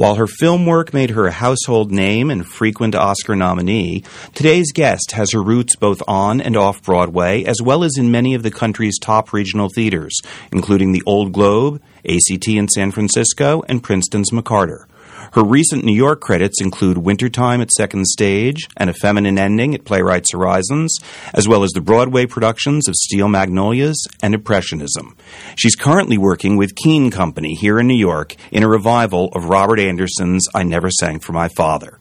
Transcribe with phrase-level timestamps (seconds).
[0.00, 4.02] While her film work made her a household name and frequent Oscar nominee,
[4.34, 8.32] today's guest has her roots both on and off Broadway, as well as in many
[8.32, 10.18] of the country's top regional theaters,
[10.52, 14.86] including the Old Globe, ACT in San Francisco, and Princeton's McCarter.
[15.32, 19.84] Her recent New York credits include Wintertime at Second Stage and A Feminine Ending at
[19.84, 20.98] Playwrights Horizons,
[21.32, 25.16] as well as the Broadway productions of Steel Magnolias and Impressionism.
[25.54, 29.78] She's currently working with Keen Company here in New York in a revival of Robert
[29.78, 32.00] Anderson's I Never Sang for My Father.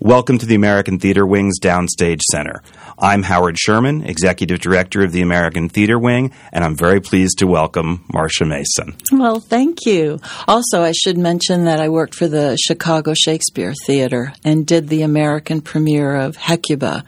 [0.00, 2.62] Welcome to the American Theater Wing's Downstage Center.
[2.98, 7.46] I'm Howard Sherman, Executive Director of the American Theater Wing, and I'm very pleased to
[7.46, 8.96] welcome Marsha Mason.
[9.12, 10.18] Well, thank you.
[10.48, 15.02] Also, I should mention that I worked for the Chicago Shakespeare Theater and did the
[15.02, 17.04] American premiere of Hecuba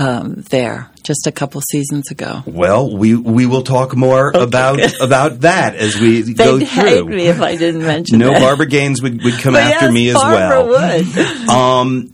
[0.00, 2.42] um, there just a couple seasons ago.
[2.46, 4.42] Well, we we will talk more okay.
[4.42, 6.66] about about that as we They'd go through.
[6.66, 8.18] hate me if I didn't mention.
[8.18, 8.40] no, that.
[8.40, 10.98] Barbara Gaines would, would come But after yes, me as Barbara well.
[10.98, 11.48] would.
[11.50, 12.12] Um,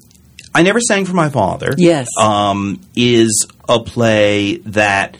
[0.54, 1.74] I never sang for my father.
[1.76, 2.08] Yes.
[2.18, 5.16] um, is a play that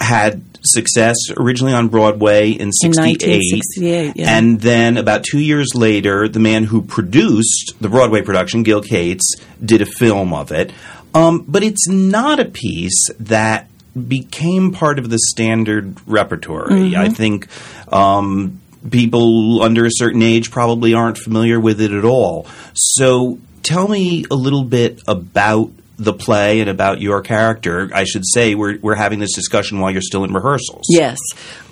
[0.00, 3.62] had success originally on Broadway in In '68.
[3.76, 4.12] yeah.
[4.38, 9.34] And then about two years later, the man who produced the Broadway production, Gil Cates,
[9.64, 10.72] did a film of it.
[11.14, 13.68] Um, but it's not a piece that
[14.08, 16.96] became part of the standard repertory.
[16.96, 17.48] I think
[17.92, 18.60] um,
[18.90, 22.46] people under a certain age probably aren't familiar with it at all.
[22.74, 27.90] So tell me a little bit about the play and about your character.
[27.94, 30.86] I should say we're, we're having this discussion while you're still in rehearsals.
[30.88, 31.18] Yes.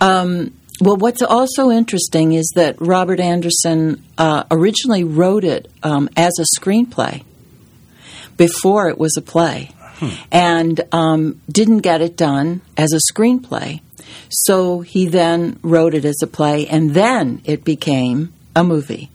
[0.00, 6.32] Um, well, what's also interesting is that Robert Anderson uh, originally wrote it um, as
[6.38, 7.24] a screenplay
[8.40, 9.70] before it was a play,
[10.32, 13.82] and um, didn't get it done as a screenplay.
[14.30, 19.10] So he then wrote it as a play, and then it became a movie.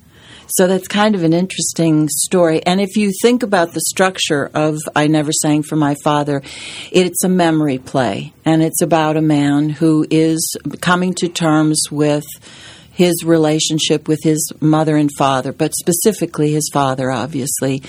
[0.47, 2.63] So that's kind of an interesting story.
[2.63, 6.43] And if you think about the structure of I Never Sang for My Father,
[6.91, 8.31] it's a memory play.
[8.45, 12.25] And it's about a man who is coming to terms with
[12.95, 17.83] his relationship with his mother and father, but specifically his father, obviously.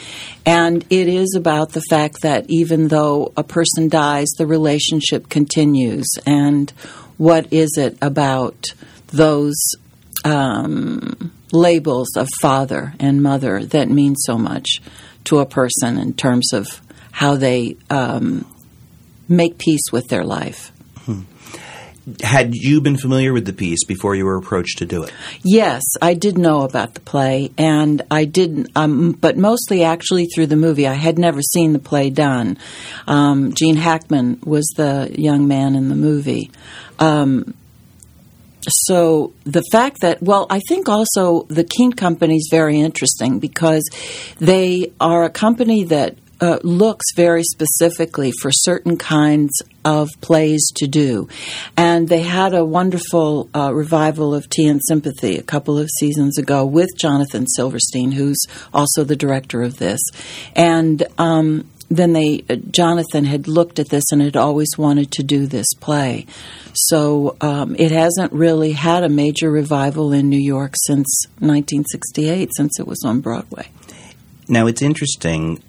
[0.44, 6.08] And it is about the fact that even though a person dies, the relationship continues.
[6.26, 6.70] And
[7.18, 8.66] what is it about
[9.06, 9.54] those
[10.24, 14.82] um, labels of father and mother that mean so much
[15.26, 16.66] to a person in terms of
[17.12, 18.44] how they um,
[19.28, 20.72] make peace with their life?
[22.22, 25.12] Had you been familiar with the piece before you were approached to do it?
[25.42, 30.46] Yes, I did know about the play, and I didn't, um, but mostly actually through
[30.46, 30.86] the movie.
[30.86, 32.58] I had never seen the play done.
[33.08, 36.52] Um, Gene Hackman was the young man in the movie.
[37.00, 37.54] Um,
[38.68, 43.88] so the fact that, well, I think also the Keen Company is very interesting because
[44.38, 49.52] they are a company that uh, looks very specifically for certain kinds
[49.84, 51.28] of plays to do.
[51.76, 56.38] And they had a wonderful uh, revival of Tea and Sympathy a couple of seasons
[56.38, 58.42] ago with Jonathan Silverstein, who's
[58.74, 60.00] also the director of this.
[60.54, 65.22] And um, then they, uh, Jonathan had looked at this and had always wanted to
[65.22, 66.26] do this play.
[66.74, 71.06] So um, it hasn't really had a major revival in New York since
[71.38, 73.68] 1968, since it was on Broadway.
[74.48, 75.62] Now it's interesting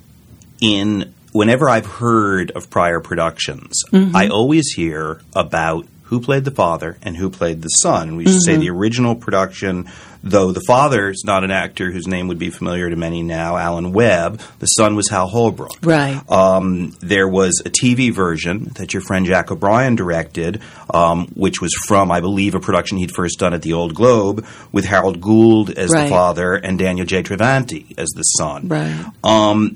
[0.62, 4.16] in whenever I've heard of prior productions, Mm-hmm.
[4.16, 8.16] I always hear about who played the father and who played the son.
[8.16, 8.54] We used Mm-hmm.
[8.54, 9.90] say the original production,
[10.24, 13.58] though the father is not an actor whose name would be familiar to many now,
[13.58, 14.40] Alan Webb.
[14.60, 15.72] The son was Hal Holbrook.
[15.84, 16.22] Right.
[16.32, 20.62] Um, there was a TV version that your friend Jack O'Brien directed,
[20.94, 24.46] um, which was from, I believe, a production he'd first done at the Old Globe
[24.72, 26.06] with Harold Gould as Right.
[26.06, 27.22] the father and Daniel J.
[27.22, 28.70] Travanti as the son.
[28.70, 29.06] Right.
[29.26, 29.76] Um,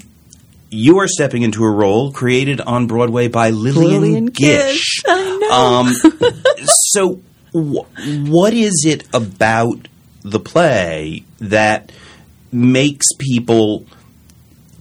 [0.72, 5.02] you are stepping into a role created on Broadway by Lillian, Lillian Gish.
[5.04, 5.04] Gish.
[5.06, 5.52] I know.
[5.52, 6.34] Um,
[6.92, 7.22] so,
[7.54, 9.88] wh- what is it about
[10.24, 11.92] the play that
[12.52, 13.86] makes people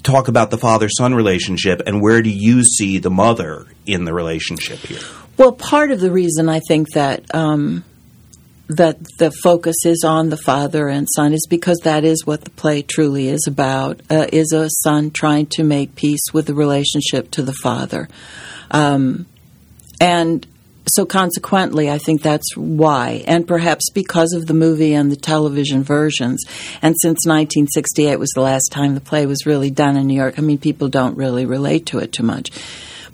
[0.03, 4.15] talk about the father son relationship, and where do you see the mother in the
[4.15, 5.01] relationship here?
[5.37, 7.85] Well, part of the reason I think that um,
[8.71, 12.51] that the focus is on the father and son is because that is what the
[12.51, 14.01] play truly is about.
[14.09, 18.09] Uh, is a son trying to make peace with the relationship to the father,
[18.71, 19.27] um,
[20.01, 20.47] and
[20.89, 25.85] so consequently, I think that's why, and perhaps because of the movie and the television
[25.85, 26.43] versions.
[26.83, 30.39] And since 1968 was the last time the play was really done in New York,
[30.39, 32.51] I mean, people don't really relate to it too much.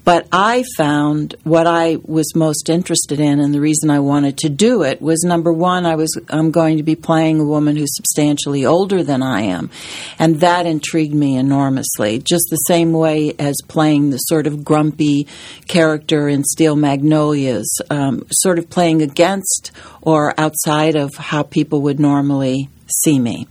[0.07, 4.49] But I found what I was most interested in, and the reason I wanted to
[4.49, 7.97] do it was number one, I was I'm going to be playing a woman who's
[7.97, 9.69] substantially older than I am,
[10.17, 12.21] and that intrigued me enormously.
[12.21, 15.27] Just the same way as playing the sort of grumpy
[15.67, 19.73] character in Steel Magnolias, um, sort of playing against
[20.03, 22.69] or outside of how people would normally
[23.03, 23.49] see me.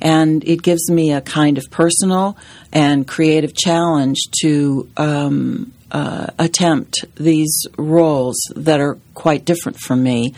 [0.00, 2.36] And it gives me a kind of personal
[2.72, 10.34] and creative challenge to um, uh, attempt these roles that are quite different from me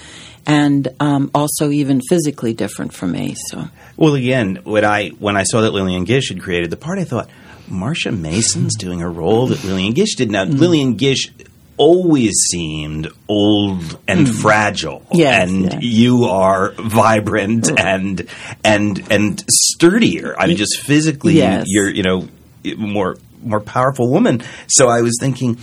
[0.46, 3.34] and um, also even physically different from me.
[3.48, 6.98] So, well, again, when I when I saw that Lillian Gish had created the part,
[6.98, 7.28] I thought
[7.68, 10.30] Marsha Mason's doing a role that Lillian Gish did.
[10.30, 10.58] Now, mm.
[10.58, 11.30] Lillian Gish
[11.76, 14.42] always seemed old and mm.
[14.42, 15.82] fragile yes, and yes.
[15.82, 18.28] you are vibrant and
[18.64, 21.66] and and sturdier i mean just physically yes.
[21.68, 22.26] you're you know
[22.76, 25.56] more more powerful woman so i was thinking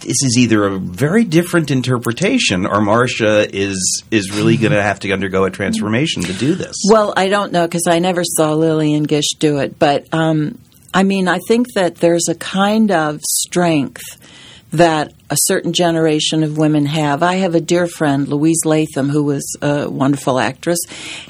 [0.00, 5.00] this is either a very different interpretation or Marsha is is really going to have
[5.00, 6.76] to undergo a transformation to do this.
[6.88, 10.58] Well, I don't know because I never saw Lillian Gish do it, but um,
[10.94, 14.02] I mean, I think that there's a kind of strength
[14.72, 17.22] that a certain generation of women have.
[17.22, 20.78] I have a dear friend, Louise Latham, who was a wonderful actress,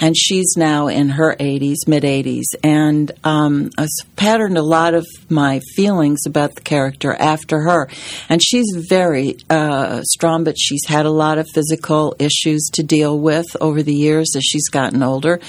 [0.00, 5.06] and she's now in her 80s, mid 80s, and um, has patterned a lot of
[5.28, 7.88] my feelings about the character after her.
[8.28, 13.18] And she's very uh, strong, but she's had a lot of physical issues to deal
[13.18, 15.40] with over the years as she's gotten older.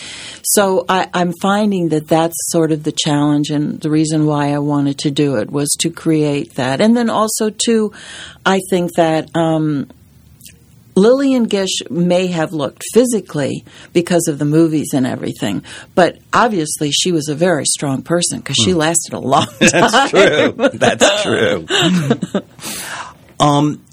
[0.43, 4.59] So I, I'm finding that that's sort of the challenge, and the reason why I
[4.59, 6.81] wanted to do it was to create that.
[6.81, 7.91] And then also to
[8.45, 9.89] I think that um,
[10.95, 15.63] Lillian Gish may have looked physically because of the movies and everything,
[15.95, 18.79] but obviously she was a very strong person because she hmm.
[18.79, 19.69] lasted a long time.
[19.71, 20.69] That's true.
[20.73, 22.41] That's true.
[23.39, 23.83] um,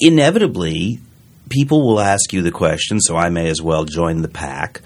[0.00, 1.00] inevitably,
[1.48, 4.80] people will ask you the question, so I may as well join the pack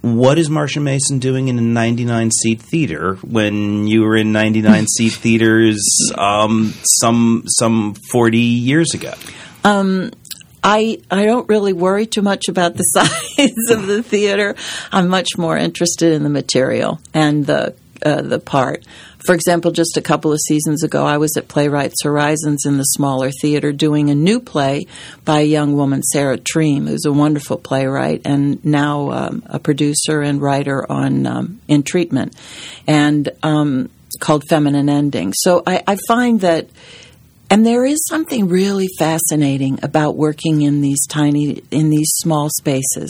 [0.00, 4.86] what is Marsha Mason doing in a 99 seat theater when you were in 99
[4.86, 5.82] seat theaters
[6.16, 9.12] um, some some 40 years ago?
[9.64, 10.10] Um,
[10.62, 14.54] I I don't really worry too much about the size of the theater.
[14.92, 17.74] I'm much more interested in the material and the
[18.04, 18.84] uh, the part.
[19.26, 22.84] For example, just a couple of seasons ago, I was at Playwrights Horizons in the
[22.84, 24.86] smaller theater doing a new play
[25.24, 30.22] by a young woman, Sarah Treem, who's a wonderful playwright and now um, a producer
[30.22, 32.34] and writer on um, In Treatment,
[32.86, 33.90] and um,
[34.20, 35.32] called Feminine Ending.
[35.36, 36.68] So I, I find that.
[37.50, 43.08] And there is something really fascinating about working in these tiny, in these small spaces,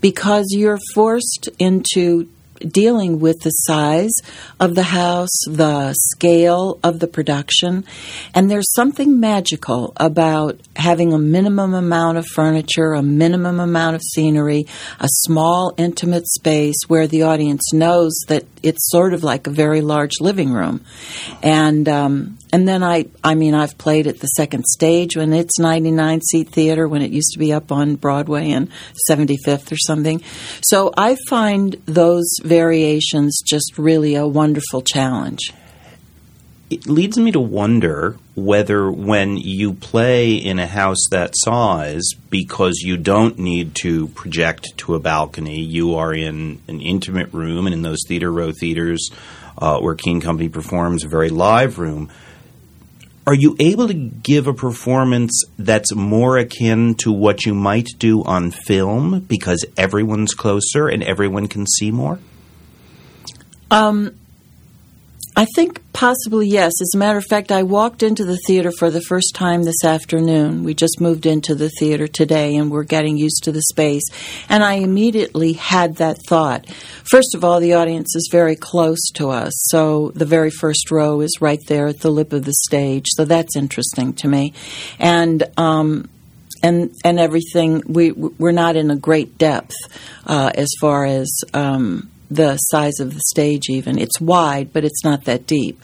[0.00, 2.30] because you're forced into
[2.60, 4.12] dealing with the size
[4.60, 7.84] of the house, the scale of the production,
[8.34, 14.02] and there's something magical about having a minimum amount of furniture, a minimum amount of
[14.02, 14.64] scenery,
[15.00, 19.80] a small intimate space where the audience knows that it's sort of like a very
[19.80, 20.84] large living room,
[21.42, 25.58] and um, and then I I mean I've played at the second stage when it's
[25.58, 28.70] 99 seat theater when it used to be up on Broadway and
[29.10, 30.22] 75th or something,
[30.62, 35.52] so I find those variations just really a wonderful challenge.
[36.70, 42.82] It leads me to wonder whether when you play in a house that size, because
[42.84, 47.74] you don't need to project to a balcony, you are in an intimate room, and
[47.74, 49.10] in those theater row theaters
[49.58, 52.10] uh, where Keen Company performs, a very live room.
[53.26, 58.22] Are you able to give a performance that's more akin to what you might do
[58.22, 62.18] on film because everyone's closer and everyone can see more?
[63.70, 64.14] Um,
[65.36, 66.72] I think possibly yes.
[66.80, 69.84] As a matter of fact, I walked into the theater for the first time this
[69.84, 70.62] afternoon.
[70.62, 74.04] We just moved into the theater today and we're getting used to the space.
[74.48, 76.68] And I immediately had that thought.
[76.70, 79.52] First of all, the audience is very close to us.
[79.70, 83.06] So the very first row is right there at the lip of the stage.
[83.08, 84.52] So that's interesting to me.
[85.00, 86.08] And, um,
[86.62, 89.74] and and everything we we're not in a great depth
[90.26, 93.98] uh, as far as um, the size of the stage, even.
[93.98, 95.80] It's wide, but it's not that deep.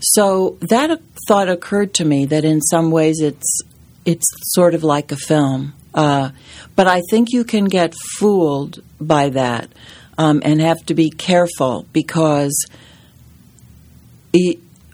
[0.00, 3.62] So that thought occurred to me that in some ways it's
[4.04, 5.72] it's sort of like a film.
[5.94, 6.30] Uh,
[6.76, 9.70] but I think you can get fooled by that
[10.18, 12.66] um, and have to be careful because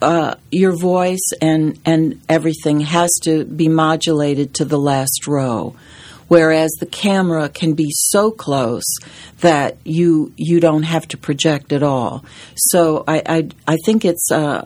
[0.02, 5.74] uh, your voice and, and everything has to be modulated to the last row.
[6.30, 8.86] Whereas the camera can be so close
[9.40, 12.24] that you you don't have to project at all.
[12.54, 14.64] So I I, I think it's uh,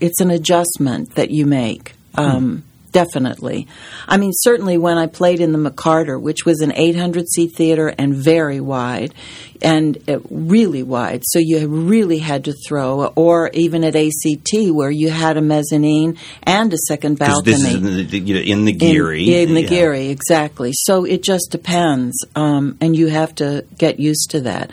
[0.00, 1.94] it's an adjustment that you make.
[2.16, 3.66] Um, Definitely.
[4.06, 7.88] I mean, certainly when I played in the McCarter, which was an 800 seat theater
[7.88, 9.14] and very wide,
[9.62, 14.90] and uh, really wide, so you really had to throw, or even at ACT where
[14.90, 17.52] you had a mezzanine and a second balcony.
[17.52, 19.24] This is in the, you know, in the Geary.
[19.26, 19.68] In, in the Yeah.
[19.68, 20.72] Geary, exactly.
[20.74, 24.70] So it just depends, um, and you have to get used to that.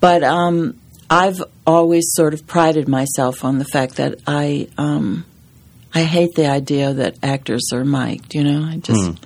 [0.00, 0.78] But um,
[1.10, 4.68] I've always sort of prided myself on the fact that I.
[4.78, 5.24] Um,
[5.94, 8.62] I hate the idea that actors are mic'd, you know?
[8.68, 9.18] I just.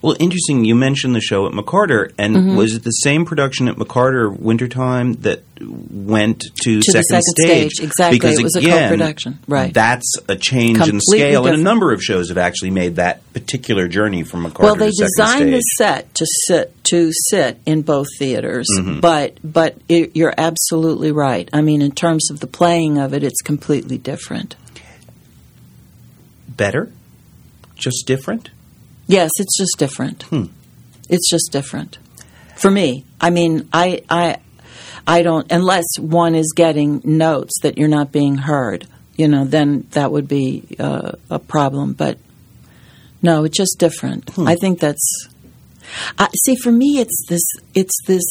[0.00, 0.64] Well, interesting.
[0.64, 2.56] You mentioned the show at McCarter, and Mm-hmm.
[2.56, 7.22] was it the same production at McCarter Wintertime that went to, To the second, second
[7.44, 8.18] stage, exactly.
[8.18, 9.74] Because It was a again, co-production, right.
[9.74, 13.30] That's a change in Completely scale, and a number of shows have actually made that
[13.34, 18.06] particular journey from McCarter Well, they designed the set to sit to sit in both
[18.18, 19.00] theaters, Mm-hmm.
[19.00, 21.48] but but it, you're absolutely right.
[21.52, 24.56] I mean, in terms of the playing of it, it's completely different.
[26.58, 26.92] Better,
[27.74, 28.50] just different.
[29.06, 30.24] Yes, it's just different.
[30.24, 30.44] Hmm.
[31.08, 31.96] It's just different
[32.58, 33.04] for me.
[33.20, 34.36] I mean, I I
[35.06, 38.86] I don't unless one is getting notes that you're not being heard.
[39.16, 41.94] You know, then that would be uh, a problem.
[41.94, 42.18] But
[43.22, 44.30] no, it's just different.
[44.30, 44.46] Hmm.
[44.46, 45.28] I think that's.
[46.18, 47.42] I see, for me, it's this.
[47.74, 48.24] It's this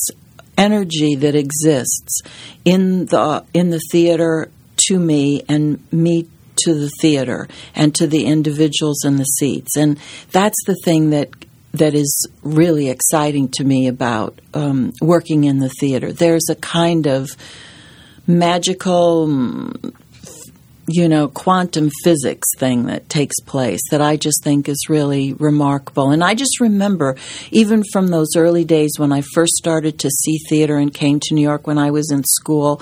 [0.58, 2.22] energy that exists
[2.64, 4.52] in the in the theater
[4.88, 6.28] to me and me
[6.64, 9.76] to the theater and to the individuals in the seats.
[9.78, 10.00] And
[10.32, 11.30] that's the thing that
[11.74, 16.12] that is really exciting to me about um, working in the theater.
[16.12, 17.30] There's a kind of
[18.26, 19.94] magical mm,
[20.90, 26.12] you know, quantum physics thing that takes place that I just think is really remarkable.
[26.12, 27.18] And I just remember,
[27.52, 31.36] even from those early days when I first started to see theater and came to
[31.36, 32.82] New York when I was in school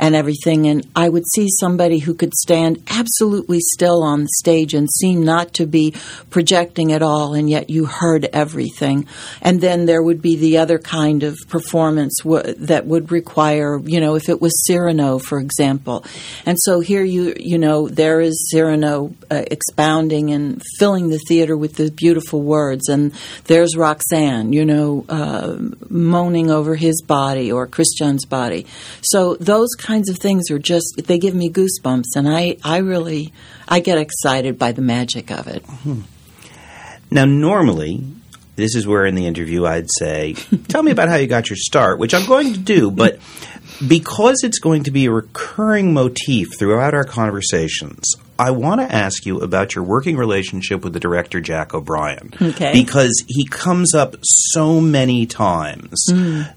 [0.00, 4.74] and everything, and I would see somebody who could stand absolutely still on the stage
[4.74, 5.94] and seem not to be
[6.30, 9.06] projecting at all, and yet you heard everything.
[9.40, 14.00] And then there would be the other kind of performance w- that would require, you
[14.00, 16.04] know, if it was Cyrano, for example.
[16.44, 21.56] And so here you, you know, there is Cyrano uh, expounding and filling the theater
[21.56, 23.12] with the beautiful words, and
[23.44, 25.56] there's Roxanne, you know, uh,
[25.88, 28.66] moaning over his body or Christian's body.
[29.02, 33.32] So those kinds of things are just they give me goosebumps, and I, I really,
[33.68, 35.64] I get excited by the magic of it.
[37.10, 38.02] Now, normally,
[38.56, 40.32] this is where in the interview I'd say,
[40.68, 43.18] "Tell me about how you got your start," which I'm going to do, but
[43.86, 49.26] because it's going to be a recurring motif throughout our conversations, I want to ask
[49.26, 52.32] you about your working relationship with the director Jack O'Brien.
[52.40, 52.72] Okay.
[52.72, 56.06] Because he comes up so many times.
[56.10, 56.52] Mm.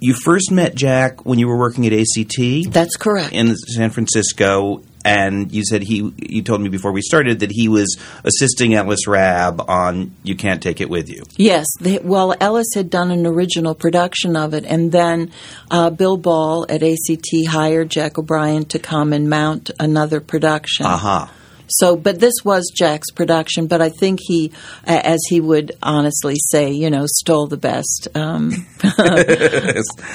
[0.00, 3.32] You first met Jack when you were working at ACT That's correct.
[3.34, 6.12] in San Francisco, and you said he.
[6.16, 10.62] You told me before we started that he was assisting Ellis Rabb on "You Can't
[10.62, 14.64] Take It With You." Yes, they, well, Ellis had done an original production of it,
[14.64, 15.32] and then
[15.70, 20.86] uh, Bill Ball at ACT hired Jack O'Brien to come and mount another production.
[20.86, 21.32] Aha.
[21.72, 24.52] So, but this was Jack's production, but I think he,
[24.84, 28.08] as he would honestly say, you know, stole the best.
[28.14, 28.50] Um,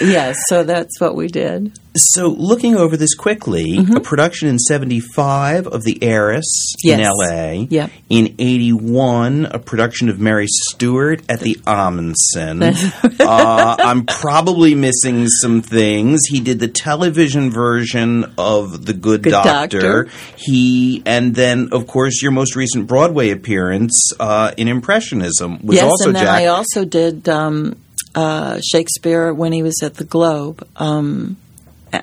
[0.01, 1.71] yes, so that's what we did.
[1.97, 7.05] So, looking over this quickly, a production in '75 of The Heiress in Mm-hmm.
[7.05, 7.67] L.A.
[7.69, 7.91] Yep.
[8.09, 13.19] In '81, a production of Mary Stuart at the Ahmanson.
[13.21, 16.21] uh, I'm probably missing some things.
[16.27, 19.79] He did the television version of The Good, Good Doctor.
[19.79, 20.07] Doctor.
[20.35, 25.85] He and then, of course, your most recent Broadway appearance uh, in Impressionism was yes,
[25.85, 26.41] also and then Jack.
[26.41, 27.77] I also did um,
[28.15, 31.37] uh, Shakespeare when he was at the Globe um,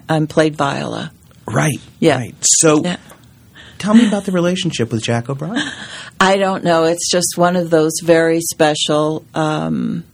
[0.08, 1.12] and played Viola.
[1.46, 1.80] right.
[2.00, 2.16] Yeah.
[2.16, 2.34] Right.
[2.42, 2.82] So.
[2.82, 2.96] Yeah.
[3.78, 5.60] Tell me about the relationship with Jack O'Brien.
[6.20, 6.84] I don't know.
[6.84, 10.04] It's just one of those very special, um,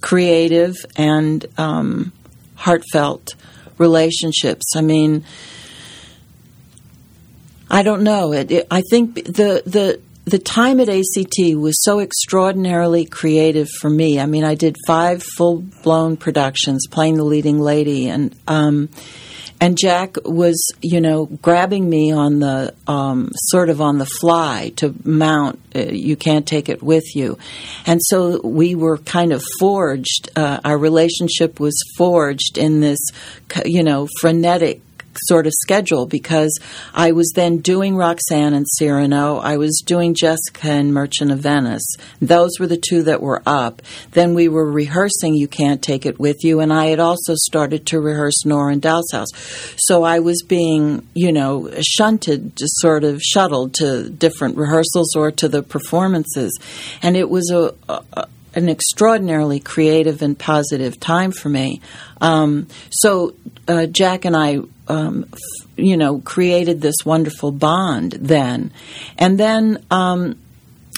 [0.00, 2.12] creative, and um,
[2.54, 3.34] heartfelt
[3.78, 4.76] relationships.
[4.76, 5.24] I mean,
[7.68, 8.32] I don't know.
[8.32, 13.88] It, it, I think the the the time at ACT was so extraordinarily creative for
[13.88, 14.18] me.
[14.18, 18.88] I mean, I did five full blown productions playing the leading lady, and um,
[19.60, 24.72] and Jack was, you know, grabbing me on the um, sort of on the fly
[24.76, 25.60] to mount.
[25.74, 27.38] Uh, you can't take it with you,
[27.86, 30.30] and so we were kind of forged.
[30.34, 32.98] Uh, our relationship was forged in this,
[33.64, 34.80] you know, frenetic
[35.24, 36.58] sort of schedule because
[36.94, 39.38] I was then doing Roxanne and Cyrano.
[39.38, 41.86] I was doing Jessica and Merchant of Venice.
[42.20, 43.82] Those were the two that were up.
[44.12, 47.86] Then we were rehearsing You Can't Take It With You, and I had also started
[47.86, 49.28] to rehearse Nora and Doll's House.
[49.78, 55.30] So I was being, you know, shunted, just sort of shuttled to different rehearsals or
[55.32, 56.58] to the performances.
[57.02, 61.82] And it was a, a an extraordinarily creative and positive time for me.
[62.22, 63.34] Um, so
[63.68, 65.26] uh, Jack and I, um,
[65.76, 68.72] you know, created this wonderful bond then,
[69.18, 70.38] and then um,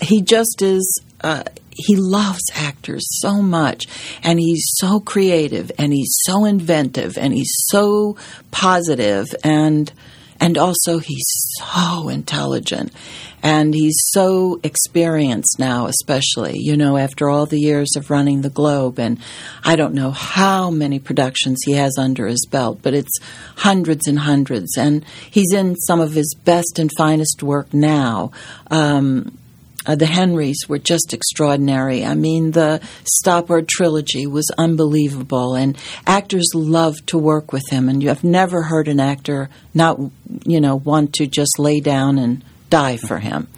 [0.02, 1.02] he just is.
[1.20, 1.44] Uh,
[1.80, 3.86] he loves actors so much,
[4.24, 8.16] and he's so creative, and he's so inventive, and he's so
[8.50, 9.92] positive, and
[10.40, 11.26] and also he's
[11.58, 12.92] so intelligent
[13.42, 18.50] and he's so experienced now especially you know after all the years of running the
[18.50, 19.18] globe and
[19.64, 23.18] i don't know how many productions he has under his belt but it's
[23.56, 28.30] hundreds and hundreds and he's in some of his best and finest work now
[28.70, 29.36] um,
[29.88, 32.04] uh, the Henrys were just extraordinary.
[32.04, 37.88] I mean, the Stoppard trilogy was unbelievable, and actors loved to work with him.
[37.88, 39.98] And you have never heard an actor not,
[40.44, 43.48] you know, want to just lay down and die for him.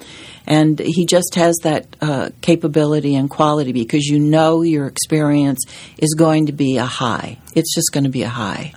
[0.46, 5.60] And he just has that uh, capability and quality because you know your experience
[5.98, 7.38] is going to be a high.
[7.54, 8.74] It's just going to be a high.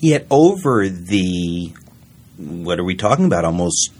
[0.00, 1.72] Yet over the
[2.36, 3.44] what are we talking about?
[3.44, 3.92] Almost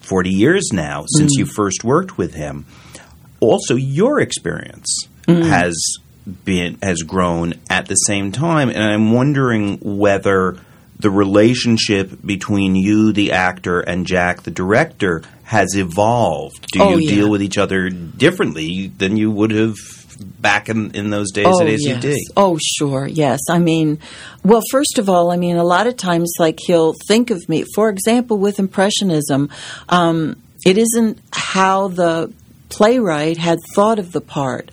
[0.00, 1.40] 40 years now since mm.
[1.40, 2.64] you first worked with him.
[3.40, 5.44] Also, your experience mm.
[5.44, 5.98] has
[6.44, 10.58] been has grown at the same time, and I'm wondering whether
[11.02, 16.66] the relationship between you, the actor, and Jack, the director, has evolved.
[16.72, 17.14] Do oh, you yeah.
[17.14, 19.76] deal with each other differently than you would have
[20.40, 22.04] back in, in those days oh, at ACT?
[22.04, 22.18] Yes.
[22.36, 23.40] Oh, sure, yes.
[23.50, 23.98] I mean,
[24.44, 27.64] well, first of all, I mean, a lot of times, like, he'll think of me,
[27.74, 29.50] for example, with Impressionism,
[29.88, 32.32] um, it isn't how the
[32.68, 34.70] playwright had thought of the part.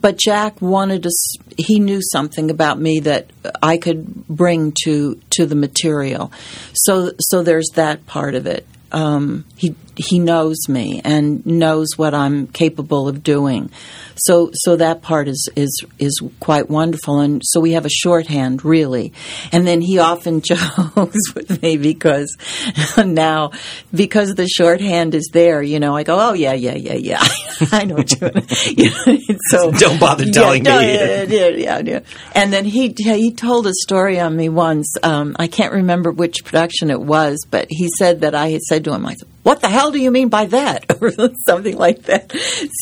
[0.00, 1.10] But Jack wanted to.
[1.56, 3.30] He knew something about me that
[3.62, 6.32] I could bring to to the material.
[6.74, 8.66] So so there's that part of it.
[8.92, 13.70] Um, he he knows me and knows what I'm capable of doing.
[14.16, 18.64] So so that part is is is quite wonderful, and so we have a shorthand
[18.64, 19.12] really.
[19.52, 22.34] And then he often jokes with me because
[22.96, 23.52] now
[23.94, 27.22] because the shorthand is there, you know, I go, oh yeah, yeah, yeah, yeah,
[27.72, 28.30] I know what you're.
[28.66, 30.94] You know, so don't bother telling yeah, me.
[30.94, 32.00] Yeah, yeah, yeah, yeah.
[32.34, 34.94] And then he he told a story on me once.
[35.02, 38.84] Um, I can't remember which production it was, but he said that I had said
[38.84, 41.12] to him, I said, "What the hell do you mean by that?" or
[41.46, 42.32] something like that.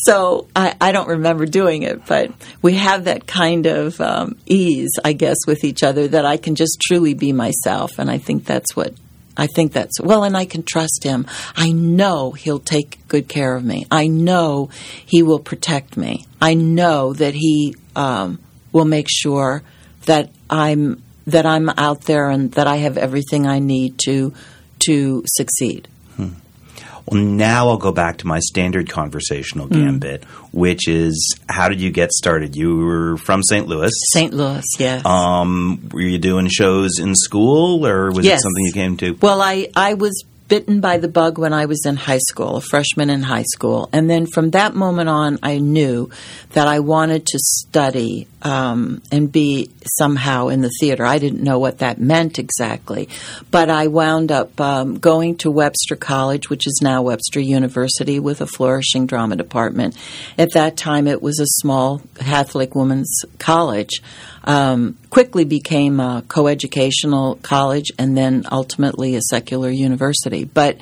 [0.03, 4.91] So I, I don't remember doing it, but we have that kind of um, ease,
[5.03, 8.45] I guess, with each other that I can just truly be myself, and I think
[8.45, 8.93] that's what
[9.37, 11.25] I think that's well, and I can trust him.
[11.55, 13.85] I know he'll take good care of me.
[13.91, 14.69] I know
[15.05, 16.25] he will protect me.
[16.41, 18.39] I know that he um,
[18.71, 19.63] will make sure
[20.05, 24.33] that I'm that I'm out there and that I have everything I need to
[24.85, 25.87] to succeed.
[27.07, 29.73] Well, now I'll go back to my standard conversational Hmm.
[29.73, 32.55] gambit, which is how did you get started?
[32.55, 33.67] You were from St.
[33.67, 33.91] Louis.
[34.13, 34.33] St.
[34.33, 35.05] Louis, yes.
[35.05, 38.39] Um, were you doing shows in school, or was Yes.
[38.39, 39.17] it something you came to?
[39.21, 42.61] Well, I, I was bitten by the bug when I was in high school, a
[42.61, 43.89] freshman in high school.
[43.91, 46.09] And then from that moment on, I knew
[46.51, 51.03] that I wanted to study um, and be somehow in the theater.
[51.03, 53.09] I didn't know what that meant exactly.
[53.49, 58.41] But I wound up um, going to Webster College, which is now Webster University, with
[58.41, 59.97] a flourishing drama department.
[60.37, 64.01] At that time, it was a small Catholic women's college
[64.45, 70.45] um, quickly became a coeducational college and then ultimately a secular university.
[70.45, 70.77] But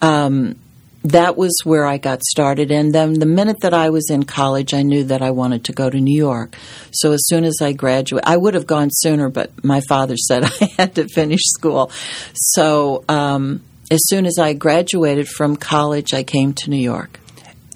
[0.00, 0.56] um,
[1.04, 2.70] that was where I got started.
[2.70, 5.72] And then the minute that I was in college, I knew that I wanted to
[5.72, 6.56] go to New York.
[6.92, 10.44] So as soon as I graduated, I would have gone sooner, but my father said
[10.44, 11.90] I had to finish school.
[12.34, 17.19] So um, as soon as I graduated from college, I came to New York.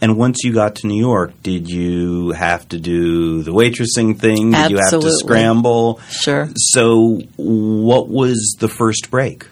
[0.04, 4.50] And once you got to New York, did you have to do the waitressing thing?
[4.50, 5.98] Did you have to scramble?
[6.10, 6.50] Sure.
[6.56, 9.46] So, what was the first break?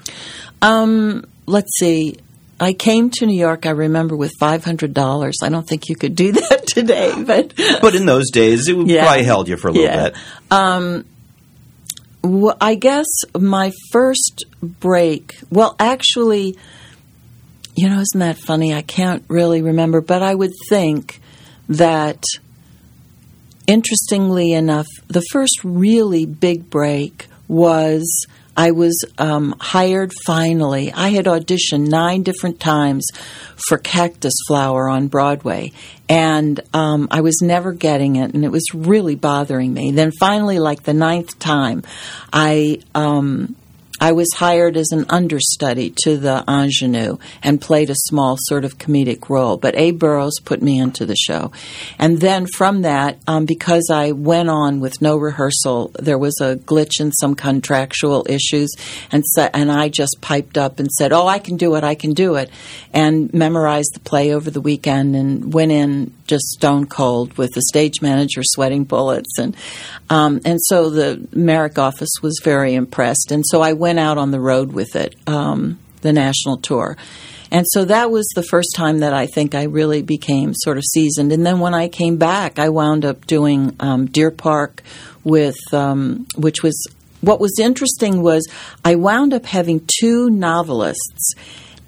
[0.60, 2.18] Um, let's see.
[2.60, 5.32] I came to New York, I remember, with $500.
[5.42, 9.04] I don't think you could do that today, but But in those days, it Yeah.
[9.06, 10.10] probably held you for a little Yeah.
[10.10, 11.06] bit.
[12.22, 13.06] Well, I guess
[13.40, 16.58] my first break, well, actually,
[17.82, 18.72] you know, isn't that funny?
[18.72, 21.20] I can't really remember, but I would think
[21.68, 22.22] that,
[23.66, 30.92] interestingly enough, the first really big break was I was um, hired finally.
[30.92, 33.04] I had auditioned nine different times
[33.66, 35.72] for Cactus Flower on Broadway,
[36.08, 39.90] and um, I was never getting it, and it was really bothering me.
[39.90, 41.82] Then finally, like the ninth time,
[42.32, 43.56] I um,
[44.02, 48.76] I was hired as an understudy to the ingenue and played a small sort of
[48.76, 49.56] comedic role.
[49.56, 51.52] But Abe Burrows put me into the show.
[52.00, 56.56] And then from that, um, because I went on with no rehearsal, there was a
[56.56, 58.72] glitch in some contractual issues.
[59.12, 61.94] And, so, and I just piped up and said, Oh, I can do it, I
[61.94, 62.50] can do it.
[62.92, 67.62] And memorized the play over the weekend and went in just stone cold with the
[67.68, 69.38] stage manager sweating bullets.
[69.38, 69.54] And,
[70.08, 73.30] um, and so the Merrick office was very impressed.
[73.30, 76.96] And so I went went out on the road with it, um, the national tour.
[77.50, 80.84] And so that was the first time that I think I really became sort of
[80.94, 81.30] seasoned.
[81.30, 84.82] And then when I came back, I wound up doing um, Deer Park
[85.24, 86.74] with, um, which was,
[87.20, 88.48] what was interesting was
[88.82, 91.34] I wound up having two novelists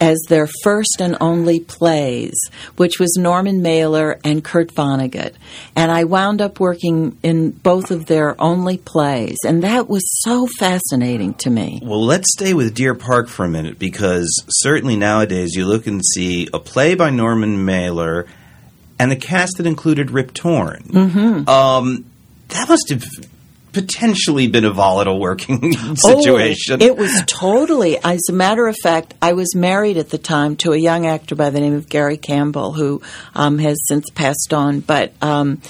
[0.05, 2.35] as their first and only plays,
[2.77, 5.33] which was Norman Mailer and Kurt Vonnegut.
[5.75, 10.47] And I wound up working in both of their only plays, and that was so
[10.59, 11.81] fascinating to me.
[11.83, 16.05] Well, let's stay with Deer Park for a minute because certainly nowadays you look and
[16.05, 18.27] see a play by Norman Mailer
[18.99, 20.83] and a cast that included Rip Torn.
[20.83, 21.49] Mm-hmm.
[21.49, 22.05] Um,
[22.49, 23.05] that must have
[23.75, 26.83] potentially been a volatile working situation.
[26.83, 27.99] Oh, it was totally.
[28.03, 31.35] As a matter of fact, I was married at the time to a young actor
[31.35, 33.03] by the name of Gary Campbell, who
[33.35, 34.81] um, has since passed on.
[34.81, 35.61] But um,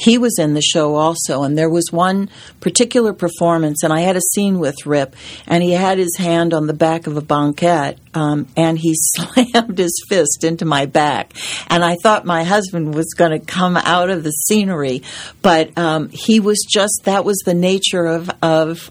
[0.00, 4.16] he was in the show also, and there was one particular performance, and I had
[4.16, 5.14] a scene with Rip,
[5.46, 9.76] and he had his hand on the back of a banquette, um, and he slammed
[9.76, 11.34] his fist into my back,
[11.68, 15.02] and I thought my husband was going to come out of the scenery,
[15.42, 18.90] but um, he was just that was the nature of of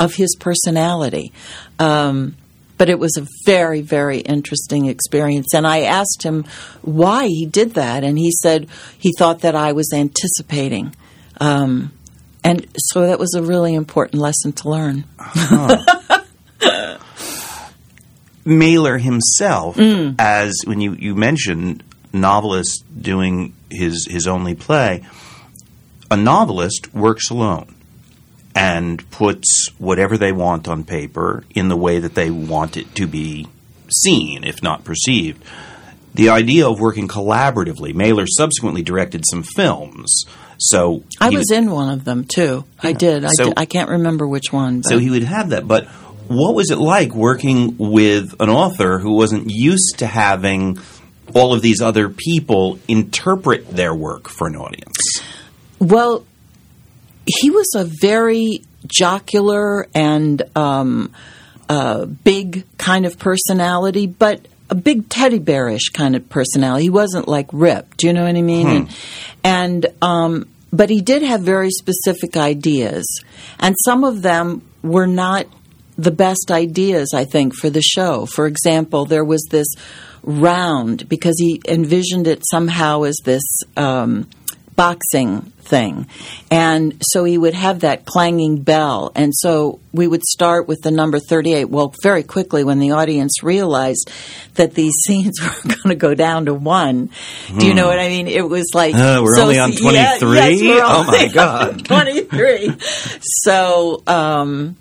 [0.00, 1.30] of his personality.
[1.78, 2.36] Um,
[2.78, 5.52] but it was a very, very interesting experience.
[5.52, 6.44] And I asked him
[6.82, 10.94] why he did that, and he said he thought that I was anticipating.
[11.40, 11.92] Um,
[12.42, 15.04] and so that was a really important lesson to learn.
[15.18, 15.84] Huh.
[18.44, 20.14] Mailer himself, mm.
[20.18, 21.82] as when you, you mentioned
[22.14, 25.04] novelist doing his his only play,
[26.10, 27.74] a novelist works alone
[28.58, 33.06] and puts whatever they want on paper in the way that they want it to
[33.06, 33.46] be
[33.88, 35.44] seen, if not perceived.
[36.14, 40.24] The idea of working collaboratively, Mailer subsequently directed some films.
[40.58, 42.64] So I was would, in one of them too.
[42.82, 42.90] Yeah.
[42.90, 43.24] I did.
[43.24, 43.54] I, so, did.
[43.56, 44.80] I can't remember which one.
[44.80, 44.88] But.
[44.88, 45.68] So he would have that.
[45.68, 45.86] But
[46.26, 50.80] what was it like working with an author who wasn't used to having
[51.32, 54.96] all of these other people interpret their work for an audience?
[55.78, 56.24] Well,
[57.28, 61.12] he was a very jocular and um,
[61.68, 66.84] uh, big kind of personality, but a big teddy bearish kind of personality.
[66.84, 67.96] He wasn't like Rip.
[67.96, 68.66] Do you know what I mean?
[68.66, 68.70] Hmm.
[68.72, 68.88] And,
[69.44, 73.06] and um, but he did have very specific ideas,
[73.58, 75.46] and some of them were not
[75.96, 77.12] the best ideas.
[77.14, 78.26] I think for the show.
[78.26, 79.68] For example, there was this
[80.22, 83.42] round because he envisioned it somehow as this.
[83.76, 84.28] Um,
[84.78, 86.06] boxing thing.
[86.52, 89.10] And so he would have that clanging bell.
[89.16, 91.64] And so we would start with the number 38.
[91.64, 94.08] Well, very quickly, when the audience realized
[94.54, 97.10] that these scenes were going to go down to one,
[97.58, 97.88] do you know hmm.
[97.88, 98.28] what I mean?
[98.28, 98.94] It was like.
[98.94, 99.92] Uh, we're so, only on 23?
[99.92, 101.84] Yeah, yes, oh, my God.
[101.84, 102.76] 23.
[103.20, 104.02] so.
[104.06, 104.76] Um,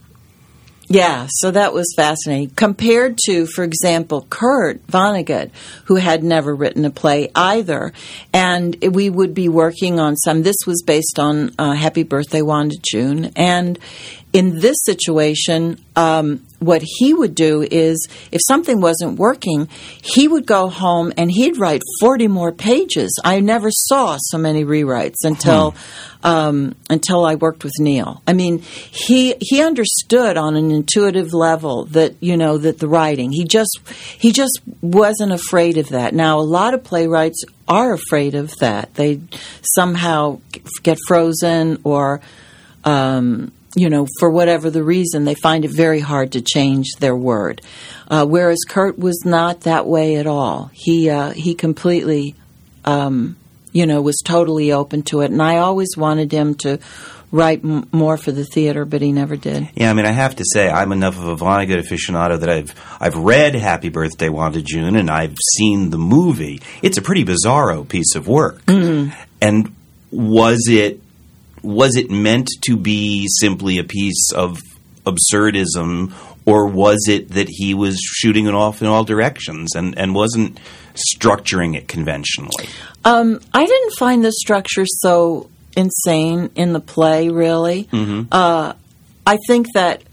[0.89, 2.51] yeah, so that was fascinating.
[2.51, 5.51] Compared to, for example, Kurt Vonnegut,
[5.85, 7.91] who had never written a play either,
[8.33, 10.43] and we would be working on some.
[10.43, 13.77] This was based on uh, Happy Birthday, Wanda June, and
[14.33, 19.67] in this situation, um, what he would do is if something wasn't working,
[20.01, 23.19] he would go home and he'd write 40 more pages.
[23.23, 25.77] I never saw so many rewrites until hmm.
[26.23, 28.21] Um, until I worked with Neil.
[28.27, 33.31] I mean, he he understood on an intuitive level that you know that the writing.
[33.31, 33.79] He just
[34.17, 36.13] he just wasn't afraid of that.
[36.13, 38.93] Now, a lot of playwrights are afraid of that.
[38.95, 39.21] They
[39.75, 40.39] somehow
[40.83, 42.21] get frozen or
[42.83, 47.15] um, you know, for whatever the reason, they find it very hard to change their
[47.15, 47.61] word.
[48.07, 50.71] Uh, whereas Kurt was not that way at all.
[50.73, 52.35] He uh, he completely,
[52.85, 53.37] um,
[53.77, 56.79] you know, was totally open to it, and I always wanted him to
[57.31, 59.69] write m- more for the theater, but he never did.
[59.75, 62.73] Yeah, I mean, I have to say, I'm enough of a Vonnegut aficionado that I've
[62.99, 66.59] I've read Happy Birthday, Wanda June, and I've seen the movie.
[66.81, 68.65] It's a pretty bizarro piece of work.
[68.65, 69.13] Mm-hmm.
[69.41, 69.75] And
[70.09, 70.99] was it
[71.61, 74.59] was it meant to be simply a piece of
[75.05, 76.13] absurdism,
[76.47, 80.57] or was it that he was shooting it off in all directions and, and wasn't
[80.95, 82.69] structuring it conventionally?
[83.03, 87.83] Um, I didn't find the structure so insane in the play, really.
[87.91, 88.29] Mm-hmm.
[88.31, 88.73] Uh,
[89.25, 90.03] I think that,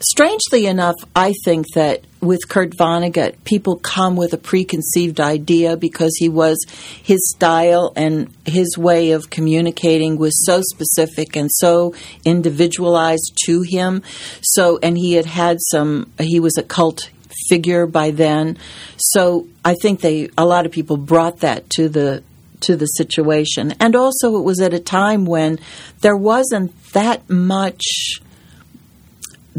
[0.00, 6.14] strangely enough, I think that with Kurt Vonnegut, people come with a preconceived idea because
[6.16, 6.58] he was
[7.02, 14.02] his style and his way of communicating was so specific and so individualized to him.
[14.42, 16.12] So, and he had had some.
[16.18, 17.10] He was a cult
[17.48, 18.58] figure by then,
[18.96, 22.22] so I think they a lot of people brought that to the
[22.60, 25.60] to the situation, and also it was at a time when
[26.00, 28.20] there wasn't that much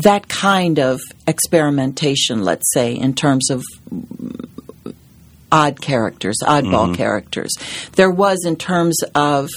[0.03, 3.63] that kind of experimentation, let's say, in terms of
[5.51, 6.93] odd characters, oddball Mm-hmm.
[6.93, 7.51] characters.
[7.93, 9.49] There was in terms of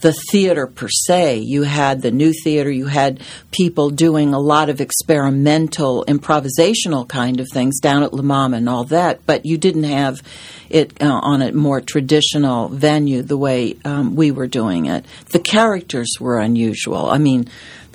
[0.00, 1.38] the theater per se.
[1.38, 7.40] You had the new theater, you had people doing a lot of experimental, improvisational kind
[7.40, 10.22] of things down at La Mama and all that, but you didn't have
[10.70, 15.04] it uh, on a more traditional venue the way um, we were doing it.
[15.32, 17.06] The characters were unusual.
[17.06, 17.48] I mean,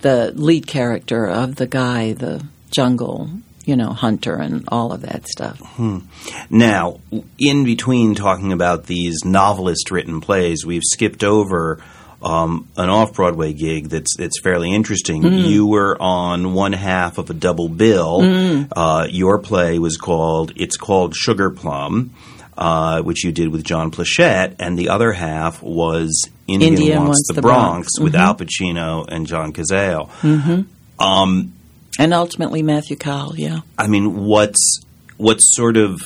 [0.03, 3.29] the lead character of the guy, the jungle,
[3.65, 5.59] you know, hunter, and all of that stuff.
[6.49, 6.99] Now,
[7.39, 11.81] in between talking about these novelist written plays, we've skipped over
[12.21, 15.23] um, an off Broadway gig that's that's fairly interesting.
[15.23, 18.21] You were on one half of a double bill.
[18.73, 22.11] Uh, your play was called It's called Sugar Plum.
[22.55, 27.07] Uh, which you did with John Pleshette, and the other half was Indian, Indian Wants,
[27.07, 27.99] Wants the, the Bronx, Bronx.
[27.99, 28.21] with mm-hmm.
[28.21, 30.09] Al Pacino and John Cazale.
[30.21, 31.03] Mm-hmm.
[31.03, 31.53] Um,
[31.97, 33.61] and ultimately, Matthew Cowles, yeah.
[33.77, 34.81] I mean, what's
[35.17, 35.99] what's sort of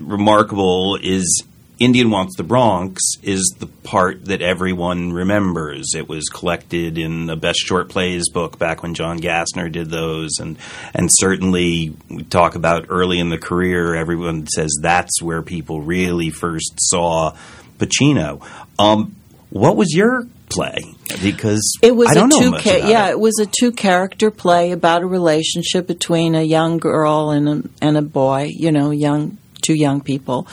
[0.00, 1.44] remarkable is
[1.78, 5.94] Indian Wants the Bronx is the part that everyone remembers.
[5.96, 10.38] It was collected in the Best Short Plays book back when John Gassner did those,
[10.38, 10.56] and
[10.94, 13.96] and certainly we talk about early in the career.
[13.96, 17.34] Everyone says that's where people really first saw
[17.78, 18.46] Pacino.
[18.78, 19.16] Um,
[19.50, 20.78] what was your play?
[21.22, 23.12] Because It was I don't a two about yeah, it.
[23.12, 27.62] it was a two character play about a relationship between a young girl and a,
[27.82, 30.46] and a boy, you know, young two young people.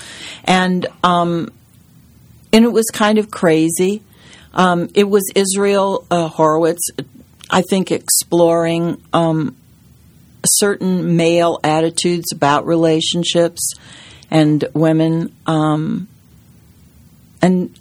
[0.45, 1.49] And um
[2.53, 4.01] and it was kind of crazy.
[4.53, 6.79] Um, it was Israel uh, Horovitz,
[7.49, 9.55] I think, exploring um,
[10.45, 13.73] certain male attitudes about relationships
[14.29, 15.33] and women.
[15.45, 16.07] Um,
[17.41, 17.77] and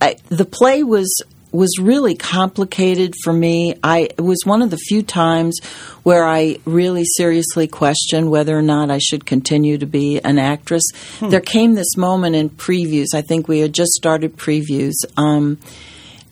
[0.00, 3.74] I, the play was was really complicated for me.
[3.82, 5.58] I it was one of the few times
[6.02, 10.82] where I really seriously questioned whether or not I should continue to be an actress.
[11.20, 13.14] There came this moment in previews.
[13.14, 14.94] I think we had just started previews.
[15.16, 15.58] Um,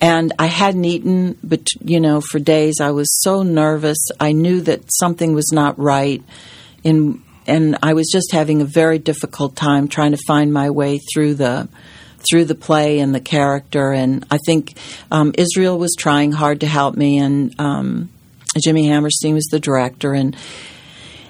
[0.00, 3.98] and I hadn't eaten, but you know, for days I was so nervous.
[4.20, 6.22] I knew that something was not right,
[6.84, 10.98] in, and I was just having a very difficult time trying to find my way
[11.12, 11.68] through the
[12.28, 13.92] through the play and the character.
[13.92, 14.74] And I think
[15.10, 18.10] um, Israel was trying hard to help me, and um,
[18.62, 20.36] Jimmy Hammerstein was the director, and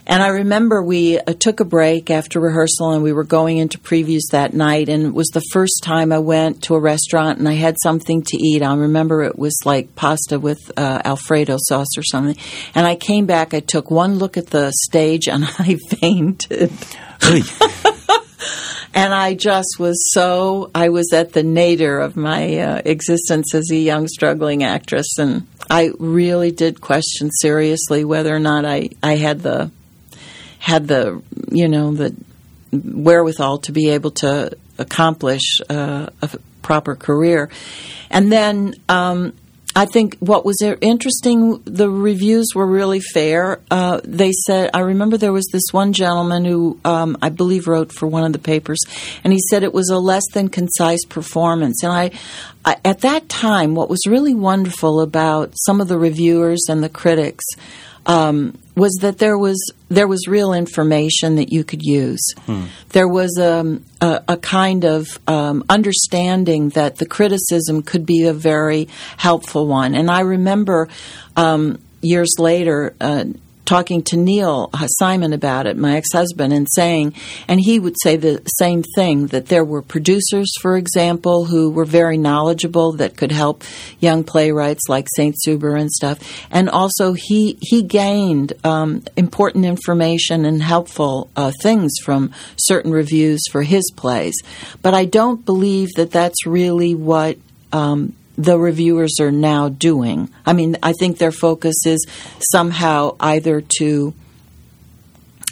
[0.08, 3.78] and I remember we uh, took a break after rehearsal and we were going into
[3.78, 4.88] previews that night.
[4.88, 8.22] And it was the first time I went to a restaurant and I had something
[8.22, 8.62] to eat.
[8.62, 12.36] I remember it was like pasta with uh, Alfredo sauce or something.
[12.76, 16.70] And I came back, I took one look at the stage and I fainted.
[18.94, 23.70] And I just was so, I was at the nadir of my uh, existence as
[23.70, 25.18] a young struggling actress.
[25.18, 29.70] And I really did question seriously whether or not I, I had the,
[30.58, 32.16] had the, you know, the
[32.72, 36.30] wherewithal to be able to accomplish uh, a
[36.62, 37.50] proper career.
[38.10, 39.34] And then um,
[39.76, 43.60] I think what was interesting, the reviews were really fair.
[43.70, 47.92] Uh, they said, I remember there was this one gentleman who um, I believe wrote
[47.92, 48.80] for one of the papers,
[49.22, 51.84] and he said it was a less than concise performance.
[51.84, 52.10] And I,
[52.64, 56.88] I at that time, what was really wonderful about some of the reviewers and the
[56.88, 57.44] critics
[58.06, 62.24] um, was that there was there was real information that you could use.
[62.90, 68.32] There was um, a, a kind of um, understanding that the criticism could be a
[68.32, 69.94] very helpful one.
[69.94, 70.88] And I remember
[71.36, 72.94] um, years later.
[73.00, 73.24] Uh,
[73.66, 77.14] Talking to Neil uh, Simon about it, my ex husband, and saying,
[77.48, 81.84] and he would say the same thing that there were producers, for example, who were
[81.84, 83.64] very knowledgeable that could help
[83.98, 86.18] young playwrights like Saint Subber and stuff.
[86.50, 93.42] And also, he he gained um, important information and helpful uh, things from certain reviews
[93.50, 94.34] for his plays.
[94.80, 97.36] But I don't believe that that's really what
[97.72, 100.30] um, the reviewers are now doing.
[100.44, 102.06] I mean, I think their focus is
[102.50, 104.14] somehow either to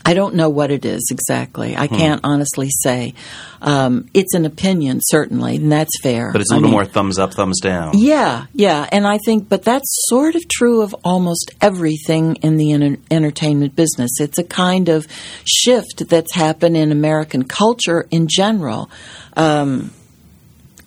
[0.06, 1.74] I don't know what it is exactly.
[1.76, 1.96] I hmm.
[1.96, 3.14] can't honestly say.
[3.62, 6.30] Um, it's an opinion, certainly, and that's fair.
[6.30, 7.96] But it's a little I mean, more thumbs up, thumbs down.
[7.96, 8.86] Yeah, yeah.
[8.92, 14.10] And I think, but that's sort of true of almost everything in the entertainment business.
[14.20, 15.06] It's a kind of
[15.46, 18.90] shift that's happened in American culture in general.
[19.38, 19.90] Um,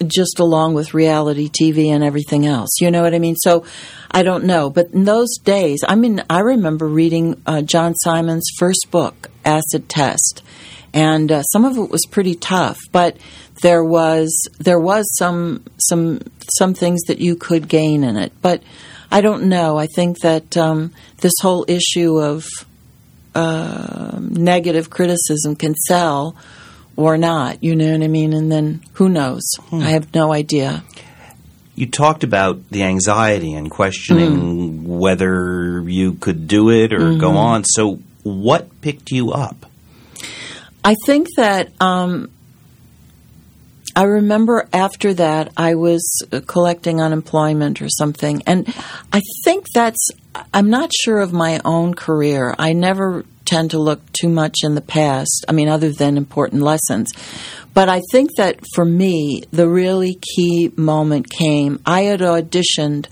[0.05, 2.69] just along with reality TV and everything else.
[2.79, 3.36] You know what I mean?
[3.36, 3.65] So
[4.12, 4.69] I don't know.
[4.69, 9.89] But in those days, I mean, I remember reading uh, John Simon's first book, Acid
[9.89, 10.43] Test,
[10.93, 13.17] and uh, some of it was pretty tough, but
[13.62, 16.21] there was there was some some
[16.57, 18.31] some things that you could gain in it.
[18.41, 18.62] But
[19.12, 19.77] I don't know.
[19.77, 22.45] I think that um, this whole issue of
[23.36, 26.36] uh, negative criticism can sell
[26.97, 27.63] or not.
[27.63, 28.33] You know what I mean?
[28.33, 29.43] And then who knows?
[29.69, 29.81] Hmm.
[29.81, 30.83] I have no idea.
[31.75, 34.83] You talked about the anxiety and questioning mm.
[34.83, 37.19] whether you could do it or mm-hmm.
[37.19, 37.63] go on.
[37.65, 39.67] So, what picked you up?
[40.83, 42.31] I think that um,
[43.95, 46.03] I remember after that I was
[46.47, 48.67] collecting unemployment or something, and
[49.13, 50.10] I think that's.
[50.53, 52.55] I'm not sure of my own career.
[52.57, 56.62] I never tend to look too much in the past, I mean, other than important
[56.62, 57.12] lessons.
[57.73, 61.79] But I think that for me, the really key moment came.
[61.86, 63.05] I had auditioned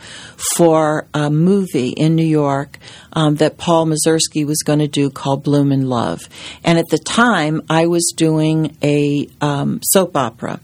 [0.56, 2.80] for a movie in New York
[3.14, 6.22] um, that Paul Mazursky was going to do called Blume in Love.
[6.64, 10.60] And at the time, I was doing a um, soap opera.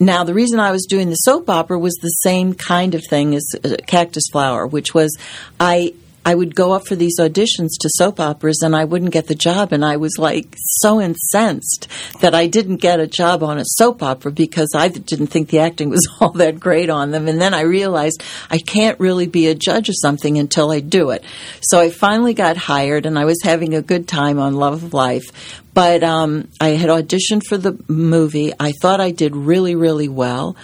[0.00, 3.34] Now, the reason I was doing the soap opera was the same kind of thing
[3.34, 5.14] as uh, Cactus Flower, which was
[5.60, 5.92] I
[6.24, 9.34] I would go up for these auditions to soap operas and I wouldn't get the
[9.34, 9.72] job.
[9.72, 11.88] And I was like so incensed
[12.20, 15.58] that I didn't get a job on a soap opera because I didn't think the
[15.58, 17.26] acting was all that great on them.
[17.26, 21.10] And then I realized I can't really be a judge of something until I do
[21.10, 21.24] it.
[21.60, 24.94] So I finally got hired and I was having a good time on Love of
[24.94, 25.60] Life.
[25.74, 28.52] But um, I had auditioned for the movie.
[28.60, 30.56] I thought I did really, really well.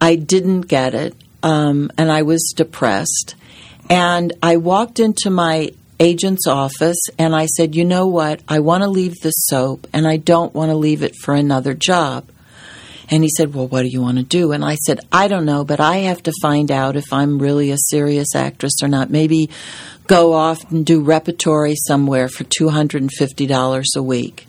[0.00, 1.14] I didn't get it.
[1.42, 3.36] Um, and I was depressed.
[3.88, 8.42] And I walked into my agent's office and I said, You know what?
[8.48, 11.74] I want to leave the soap and I don't want to leave it for another
[11.74, 12.28] job.
[13.08, 14.52] And he said, Well, what do you want to do?
[14.52, 17.70] And I said, I don't know, but I have to find out if I'm really
[17.70, 19.10] a serious actress or not.
[19.10, 19.50] Maybe
[20.06, 24.46] go off and do repertory somewhere for $250 a week.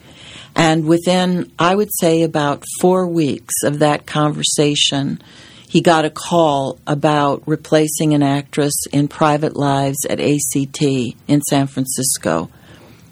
[0.56, 5.22] And within, I would say, about four weeks of that conversation,
[5.68, 11.68] he got a call about replacing an actress in Private Lives at ACT in San
[11.68, 12.50] Francisco.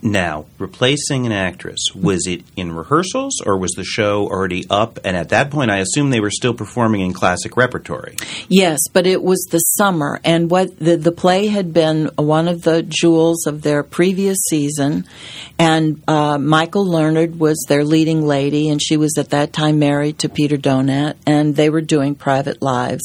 [0.06, 5.00] Now, replacing an actress, was it in rehearsals or was the show already up?
[5.04, 8.16] And at that point, I assume they were still performing in classic repertory.
[8.48, 12.62] Yes, but it was the summer, and what the, the play had been one of
[12.62, 15.08] the jewels of their previous season.
[15.58, 20.20] And uh, Michael Learned was their leading lady, and she was at that time married
[20.20, 23.02] to Peter Donat, and they were doing private lives.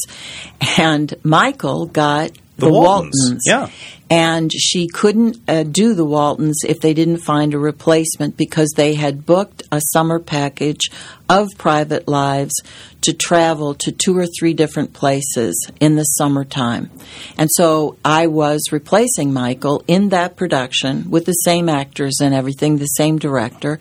[0.77, 3.15] And Michael got the, the Waltons.
[3.19, 3.43] Waltons.
[3.47, 3.69] Yeah
[4.11, 8.93] and she couldn't uh, do the Waltons if they didn't find a replacement because they
[8.93, 10.89] had booked a summer package
[11.29, 12.53] of private lives
[13.01, 16.89] to travel to two or three different places in the summertime.
[17.37, 22.77] And so I was replacing Michael in that production with the same actors and everything,
[22.77, 23.79] the same director.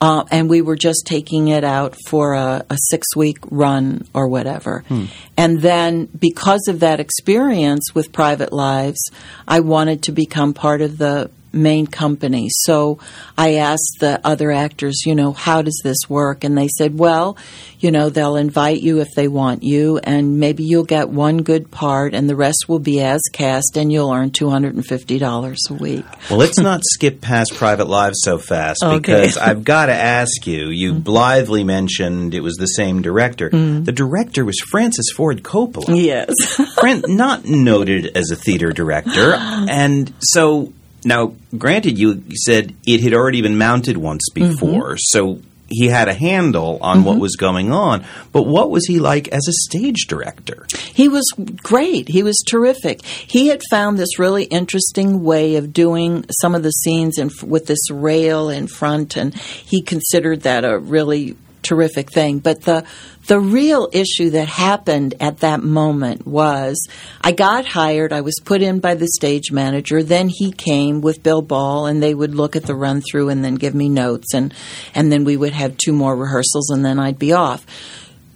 [0.00, 4.28] Uh, and we were just taking it out for a, a six week run or
[4.28, 4.84] whatever.
[4.88, 5.06] Hmm.
[5.36, 9.10] And then, because of that experience with Private Lives,
[9.46, 12.48] I wanted to become part of the main company.
[12.50, 12.98] So
[13.38, 16.44] I asked the other actors, you know, how does this work?
[16.44, 17.36] And they said, well,
[17.84, 21.70] you know, they'll invite you if they want you, and maybe you'll get one good
[21.70, 26.06] part, and the rest will be as cast, and you'll earn $250 a week.
[26.30, 28.96] Well, let's not skip past Private Lives so fast okay.
[28.96, 30.68] because I've got to ask you.
[30.68, 31.00] You mm-hmm.
[31.00, 33.50] blithely mentioned it was the same director.
[33.50, 33.84] Mm-hmm.
[33.84, 36.02] The director was Francis Ford Coppola.
[36.02, 36.34] Yes.
[37.06, 39.34] not noted as a theater director.
[39.74, 40.72] And so
[41.04, 44.50] now, granted, you said it had already been mounted once mm-hmm.
[44.50, 44.98] before, mm-hmm.
[44.98, 47.06] so he had a handle on mm-hmm.
[47.06, 48.04] what was going on.
[48.32, 50.66] But what was he like as a stage director?
[50.92, 51.24] He was
[51.62, 52.08] great.
[52.08, 53.04] He was terrific.
[53.04, 57.66] He had found this really interesting way of doing some of the scenes in, with
[57.66, 62.38] this rail in front, and he considered that a really terrific thing.
[62.38, 62.84] But the
[63.26, 66.86] the real issue that happened at that moment was
[67.22, 71.22] I got hired, I was put in by the stage manager, then he came with
[71.22, 74.34] Bill Ball and they would look at the run through and then give me notes
[74.34, 74.52] and
[74.94, 77.66] and then we would have two more rehearsals and then I'd be off.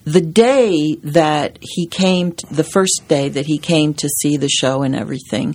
[0.04, 4.48] the day that he came, t- the first day that he came to see the
[4.48, 5.54] show and everything,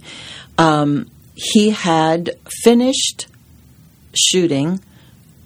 [0.59, 2.29] um, he had
[2.63, 3.27] finished
[4.13, 4.79] shooting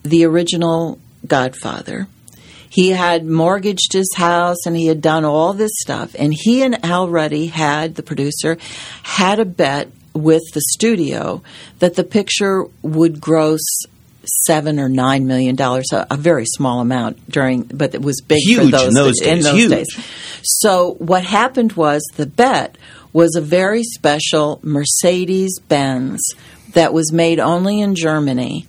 [0.03, 2.07] the original Godfather.
[2.77, 6.15] He had mortgaged his house and he had done all this stuff.
[6.19, 8.59] And he and Al Ruddy had, the producer,
[9.01, 11.41] had a bet with the studio
[11.79, 13.61] that the picture would gross
[14.45, 18.41] seven or nine million dollars, a, a very small amount during, but it was big
[18.43, 19.71] Huge for those in those days, those huge.
[19.71, 19.87] days.
[20.43, 22.77] So what happened was the bet
[23.11, 26.21] was a very special Mercedes Benz
[26.73, 28.67] that was made only in Germany.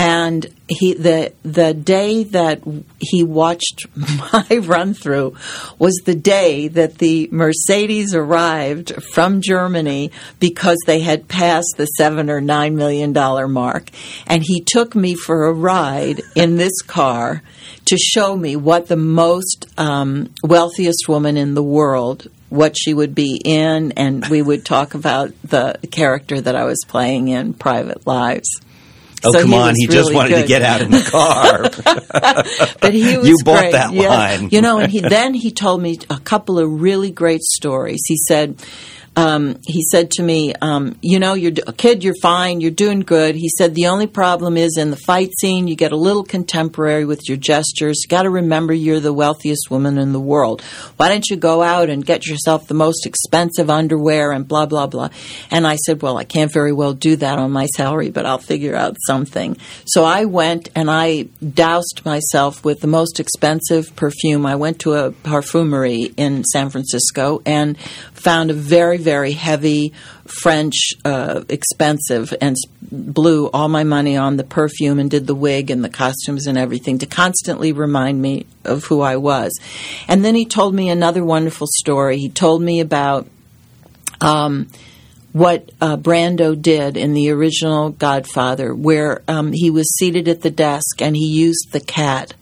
[0.00, 2.62] And he the the day that
[2.98, 5.36] he watched my run through
[5.78, 12.30] was the day that the Mercedes arrived from Germany because they had passed the seven
[12.30, 13.90] or nine million dollar mark,
[14.26, 17.42] and he took me for a ride in this car
[17.84, 23.14] to show me what the most um, wealthiest woman in the world what she would
[23.14, 28.06] be in, and we would talk about the character that I was playing in Private
[28.06, 28.48] Lives.
[29.24, 29.74] Oh, So come he on.
[29.76, 31.70] He just really wanted to get out of the car.
[32.80, 33.72] But he was You bought great.
[33.72, 34.08] that yeah.
[34.08, 34.48] line.
[34.50, 38.00] You know, and he then he told me a couple of really great stories.
[38.06, 38.56] He said.
[39.20, 42.02] Um, he said to me, um, "You know, you're a kid.
[42.02, 42.62] You're fine.
[42.62, 45.68] You're doing good." He said, "The only problem is in the fight scene.
[45.68, 48.00] You get a little contemporary with your gestures.
[48.02, 50.62] You got to remember you're the wealthiest woman in the world.
[50.96, 54.86] Why don't you go out and get yourself the most expensive underwear and blah blah
[54.86, 55.10] blah?"
[55.50, 58.38] And I said, "Well, I can't very well do that on my salary, but I'll
[58.38, 64.46] figure out something." So I went and I doused myself with the most expensive perfume.
[64.46, 67.76] I went to a parfumery in San Francisco and
[68.20, 69.92] found a very, very heavy
[70.26, 72.56] French, uh, expensive, and
[72.92, 76.58] blew all my money on the perfume and did the wig and the costumes and
[76.58, 79.58] everything to constantly remind me of who I was.
[80.08, 82.18] And then he told me another wonderful story.
[82.18, 83.26] He told me about
[84.20, 84.68] um,
[85.32, 90.50] what uh, Brando did in the original Godfather, where um, he was seated at the
[90.50, 92.34] desk and he used the cat.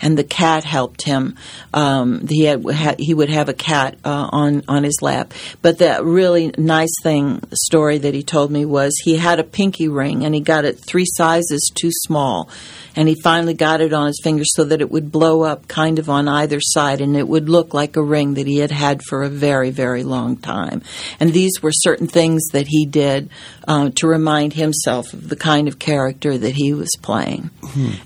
[0.00, 1.36] And the cat helped him.
[1.72, 2.64] Um, he had,
[2.98, 5.32] he would have a cat uh, on on his lap.
[5.62, 9.88] But the really nice thing story that he told me was he had a pinky
[9.88, 12.48] ring and he got it three sizes too small,
[12.94, 15.98] and he finally got it on his finger so that it would blow up kind
[15.98, 19.02] of on either side and it would look like a ring that he had had
[19.02, 20.82] for a very very long time.
[21.20, 23.30] And these were certain things that he did
[23.68, 27.50] uh, to remind himself of the kind of character that he was playing.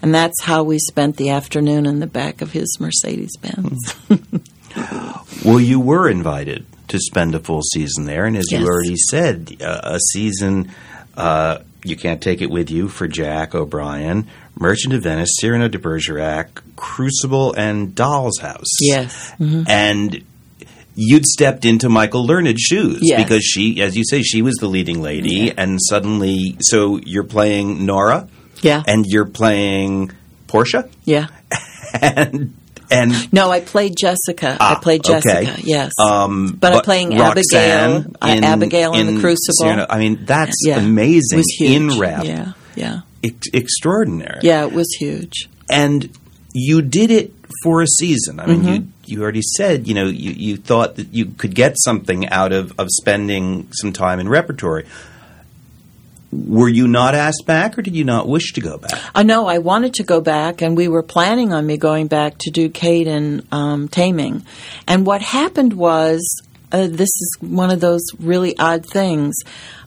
[0.03, 3.95] And that's how we spent the afternoon in the back of his Mercedes Benz.
[5.45, 8.61] well, you were invited to spend a full season there, and as Yes.
[8.61, 10.71] you already said, uh, a season
[11.17, 14.27] uh, you can't take it with you for Jack O'Brien,
[14.59, 18.69] Merchant of Venice, Cyrano de Bergerac, Crucible, and Doll's House.
[18.81, 19.33] Yes.
[19.41, 19.69] Mhm.
[19.69, 20.23] and
[20.95, 23.23] you'd stepped into Michael Learned's shoes Yes.
[23.23, 27.85] because she, as you say, she was the leading lady, and suddenly, so you're playing
[27.87, 28.29] Nora,
[28.63, 28.83] Yeah.
[28.87, 30.11] and you're playing
[30.51, 31.29] Portia, yeah.
[32.01, 32.55] and
[32.91, 34.57] and No, I played Jessica.
[34.61, 35.21] I Ah, played okay.
[35.45, 35.61] Jessica.
[35.63, 35.93] Yes.
[36.01, 39.55] um, But I'm playing Roxanne Abigail- uh, Abigail in The Crucible.
[39.61, 40.79] Cyrano- I mean, that's yeah.
[40.81, 41.77] amazing It was huge.
[41.95, 42.53] in rap, Yeah.
[42.75, 43.01] Yeah.
[43.23, 44.41] Ex- extraordinary.
[44.43, 44.65] Yeah.
[44.67, 45.49] It was huge.
[45.71, 46.11] and
[46.53, 47.33] you did it
[47.63, 48.41] for a season.
[48.41, 48.75] I mean, Mm-hmm.
[48.75, 52.53] you you already said you know you, you thought that you could get something out
[52.53, 54.85] of of spending some time in repertory.
[56.33, 59.01] Were you not asked back, or did you not wish to go back?
[59.15, 62.39] I know I wanted to go back, and we were planning on me going back
[62.41, 64.47] to do and um, Taming.
[64.87, 66.21] And what happened was,
[66.71, 69.35] uh, this is one of those really odd things.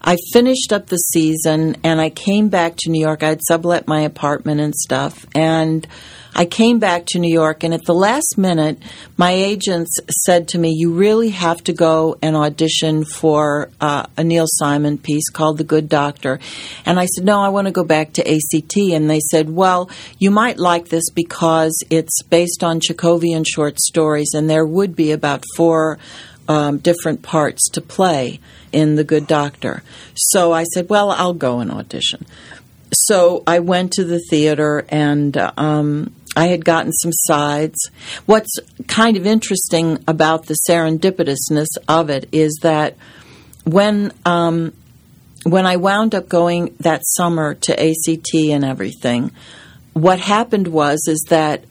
[0.01, 3.23] I finished up the season, and I came back to New York.
[3.23, 5.87] I'd sublet my apartment and stuff, and
[6.35, 8.81] I came back to New York, and at the last minute,
[9.17, 14.23] my agents said to me, "You really have to go and audition for uh, a
[14.23, 16.39] Neil Simon piece called The Good Doctor."
[16.85, 19.89] And I said, "No, I want to go back to ACT." And they said, "Well,
[20.17, 25.11] you might like this because it's based on Chekhovian short stories, and there would be
[25.11, 25.99] about four
[26.47, 28.39] um, different parts to play
[28.71, 29.83] in The Good Doctor."
[30.15, 32.25] So I said, "Well, I'll go and audition."
[33.07, 37.77] so I went to the theater and um, I had gotten some sides.
[38.25, 38.51] What's
[38.87, 42.97] kind of interesting about the serendipitousness of it is that
[43.63, 44.73] when um,
[45.43, 49.31] when I wound up going that summer to ACT and everything,
[49.93, 51.65] what happened was is that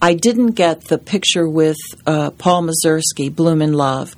[0.00, 4.14] I didn't get the picture with uh, Paul Mazursky, Blume in Love.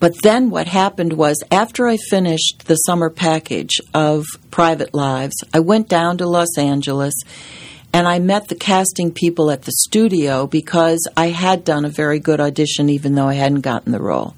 [0.00, 5.60] But then what happened was after I finished the summer package of Private Lives, I
[5.60, 7.14] went down to Los Angeles
[7.92, 12.20] and I met the casting people at the studio because I had done a very
[12.20, 14.34] good audition, even though I hadn't gotten the role.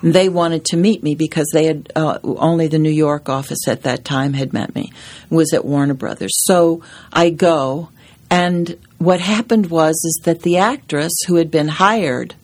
[0.00, 3.66] And they wanted to meet me because they had uh, only the New York office
[3.66, 4.92] at that time had met me.
[5.30, 6.32] It was at Warner Brothers.
[6.44, 6.82] So
[7.12, 7.88] I go,
[8.30, 12.34] and what happened was is that the actress who had been hired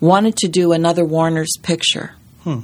[0.00, 2.14] wanted to do another Warner's picture.
[2.44, 2.60] Hmm.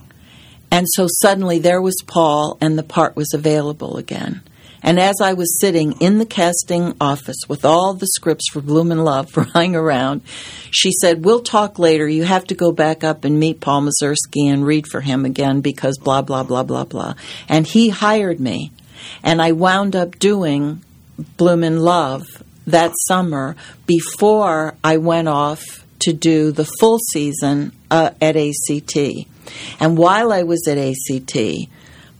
[0.70, 4.42] And so suddenly there was Paul, and the part was available again.
[4.82, 8.92] And as I was sitting in the casting office with all the scripts for Blume
[8.92, 10.22] and Love lying around,
[10.70, 12.08] she said, We'll talk later.
[12.08, 15.60] You have to go back up and meet Paul Mazursky and read for him again
[15.60, 17.14] because blah, blah, blah, blah, blah.
[17.48, 18.72] And he hired me.
[19.22, 20.82] And I wound up doing
[21.36, 22.24] Blume and Love
[22.66, 23.56] that summer
[23.86, 25.64] before I went off
[26.00, 28.96] to do the full season uh, at ACT.
[29.80, 31.68] And while I was at ACT,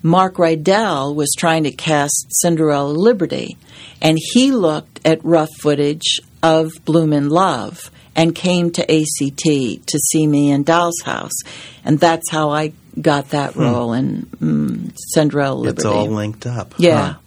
[0.02, 3.56] Mark Rydell was trying to cast Cinderella Liberty,
[4.00, 9.98] and he looked at rough footage of Blume in Love and came to ACT to
[10.10, 11.40] see me in Doll's House,
[11.84, 13.62] and that's how I got that hmm.
[13.62, 15.78] role in mm, Cinderella Liberty.
[15.78, 16.74] It's all linked up.
[16.78, 17.18] Yeah, huh?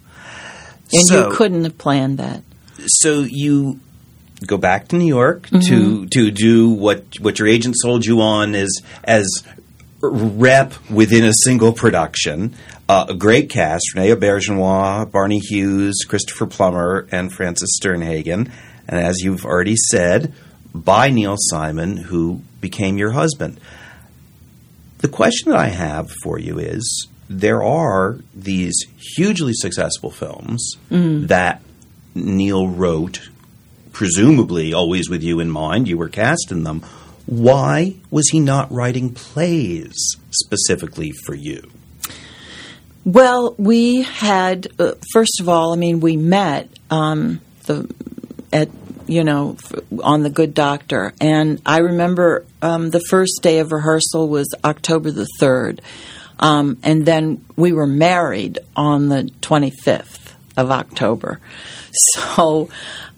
[0.92, 2.42] and so, you couldn't have planned that.
[2.86, 3.80] So you
[4.46, 5.60] go back to New York mm-hmm.
[5.60, 9.28] to to do what what your agent sold you on is as
[10.02, 12.54] rep within a single production.
[12.88, 18.50] Uh, a great cast: Renee Auberjonois, Barney Hughes, Christopher Plummer, and Frances Sternhagen.
[18.88, 20.34] And as you've already said,
[20.74, 23.60] by Neil Simon, who became your husband.
[24.98, 28.74] The question that I have for you is: there are these
[29.16, 31.28] hugely successful films mm.
[31.28, 31.62] that
[32.14, 33.30] Neil wrote,
[33.92, 35.88] presumably always with you in mind.
[35.88, 36.84] You were cast in them
[37.26, 39.96] why was he not writing plays
[40.30, 41.70] specifically for you?
[43.04, 47.92] Well, we had uh, first of all, I mean, we met um, the
[48.52, 48.68] at
[49.06, 49.56] you know
[50.02, 55.10] on the Good Doctor, and I remember um, the first day of rehearsal was October
[55.10, 55.82] the third,
[56.38, 61.40] um, and then we were married on the twenty fifth of October.
[62.14, 62.70] So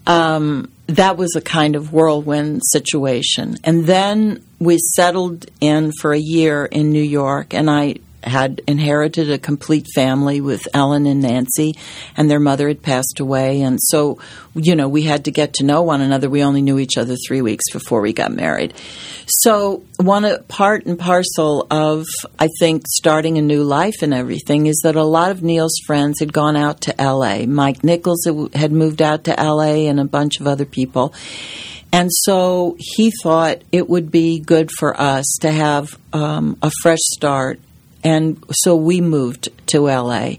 [0.05, 3.57] um, that was a kind of whirlwind situation.
[3.63, 7.95] And then we settled in for a year in New York, and I
[8.25, 11.75] had inherited a complete family with Ellen and Nancy,
[12.17, 13.61] and their mother had passed away.
[13.61, 14.19] And so,
[14.53, 16.29] you know, we had to get to know one another.
[16.29, 18.73] We only knew each other three weeks before we got married.
[19.27, 22.05] So, one part and parcel of,
[22.39, 26.19] I think, starting a new life and everything is that a lot of Neil's friends
[26.19, 27.45] had gone out to LA.
[27.45, 31.13] Mike Nichols had moved out to LA, and a bunch of other people.
[31.91, 36.99] And so he thought it would be good for us to have um, a fresh
[37.01, 37.59] start
[38.05, 40.33] and so we moved to LA.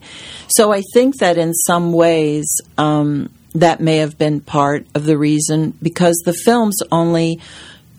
[0.48, 2.46] So I think that in some ways
[2.78, 7.40] um, that may have been part of the reason because the films only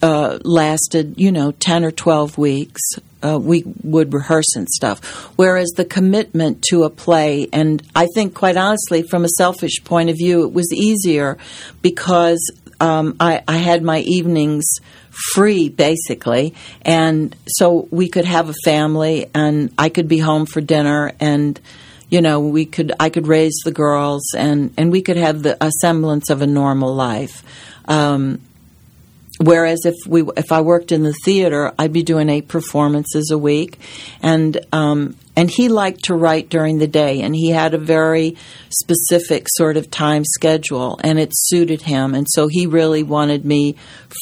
[0.01, 2.81] uh, lasted, you know, 10 or 12 weeks.
[3.21, 5.03] Uh, we would rehearse and stuff.
[5.37, 10.11] Whereas the commitment to a play, and I think quite honestly, from a selfish point
[10.11, 11.37] of view, it was easier
[11.81, 12.39] because
[12.79, 14.65] um, I, I had my evenings
[15.33, 16.53] free basically.
[16.83, 21.59] And so we could have a family and I could be home for dinner and
[22.09, 25.57] you know we could I could raise the girls and and we could have the
[25.61, 27.43] a semblance of a normal life.
[27.85, 28.41] Um,
[29.39, 33.37] whereas if we if I worked in the theater I'd be doing eight performances a
[33.37, 33.79] week
[34.21, 38.35] and um, and he liked to write during the day, and he had a very
[38.69, 42.15] specific sort of time schedule, and it suited him.
[42.15, 43.75] And so he really wanted me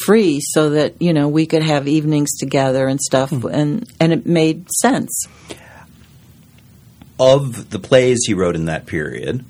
[0.03, 3.47] free so that, you know, we could have evenings together and stuff, mm-hmm.
[3.47, 5.25] and, and it made sense.
[7.17, 9.45] Of the plays he wrote in that period,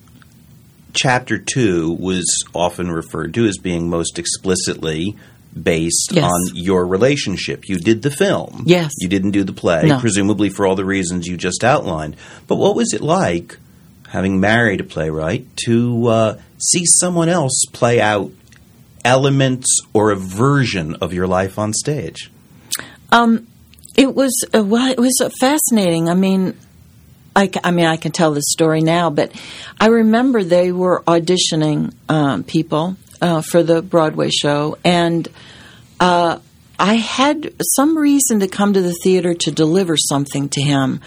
[0.93, 5.17] chapter two was often referred to as being most explicitly
[5.61, 6.23] based yes.
[6.23, 7.67] on your relationship.
[7.67, 8.63] You did the film.
[8.65, 8.91] Yes.
[8.97, 9.99] You didn't do the play, no.
[9.99, 12.15] presumably for all the reasons you just outlined.
[12.47, 13.57] But what was it like,
[14.09, 18.31] having married a playwright, to uh, see someone else play out
[19.03, 22.31] elements or a version of your life on stage?
[23.11, 23.47] Um,
[23.95, 26.09] it was uh, well, it was fascinating.
[26.09, 26.57] I mean,
[27.35, 29.31] I, I, mean, I can tell the story now, but
[29.79, 35.27] I remember they were auditioning um, people uh, for the Broadway show, and
[35.99, 36.37] uh,
[36.77, 41.01] I had some reason to come to the theater to deliver something to him.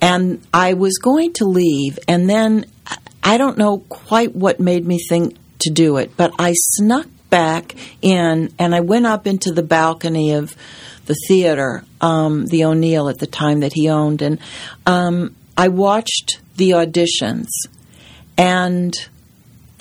[0.00, 2.66] And I was going to leave, and then
[3.22, 7.76] I don't know quite what made me think to do it, but I snuck back
[8.02, 10.56] in and I went up into the balcony of
[11.06, 14.40] the theater, um, the O'Neill at the time that he owned, and
[14.84, 17.46] um, I watched the auditions.
[18.36, 18.92] And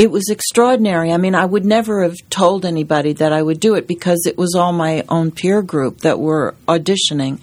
[0.02, 1.12] it was extraordinary.
[1.12, 4.36] I mean, I would never have told anybody that I would do it because it
[4.36, 7.40] was all my own peer group that were auditioning.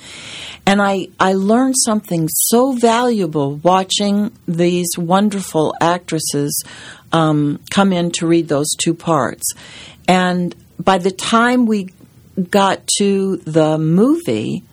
[0.67, 6.65] And I, I learned something so valuable watching these wonderful actresses
[7.13, 9.53] um, come in to read those two parts.
[10.09, 11.91] And by the time we
[12.51, 14.65] got to the movie,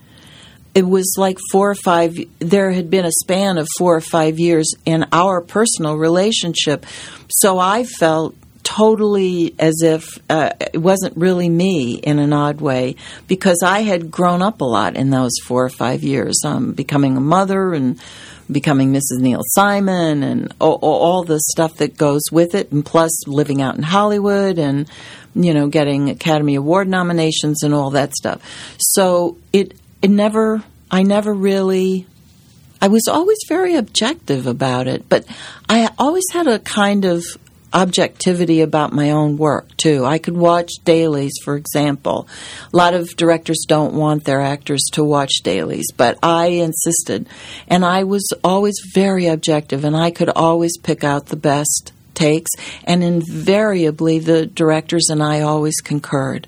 [0.76, 4.38] it was like four or five, there had been a span of four or five
[4.38, 6.86] years in our personal relationship.
[7.30, 12.96] So I felt totally as if uh, it wasn't really me in an odd way
[13.28, 17.16] because I had grown up a lot in those four or five years, um, becoming
[17.16, 17.98] a mother and
[18.52, 19.20] becoming Mrs.
[19.20, 23.76] Neil Simon and all, all, the stuff that goes with it, and plus living out
[23.76, 24.90] in Hollywood and
[25.34, 28.42] you know getting Academy Award nominations and all that stuff.
[28.78, 29.74] So it
[30.06, 32.06] it never I never really
[32.80, 35.26] I was always very objective about it, but
[35.68, 37.24] I always had a kind of
[37.74, 40.06] objectivity about my own work too.
[40.06, 42.28] I could watch dailies, for example.
[42.72, 47.28] A lot of directors don't want their actors to watch dailies, but I insisted.
[47.68, 52.52] And I was always very objective, and I could always pick out the best takes,
[52.84, 56.46] and invariably the directors and I always concurred.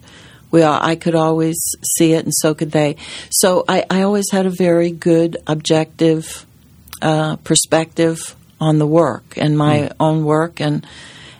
[0.51, 1.57] We, I could always
[1.95, 2.95] see it, and so could they.
[3.29, 6.45] So I, I always had a very good, objective
[7.01, 9.95] uh, perspective on the work and my mm.
[9.99, 10.85] own work, and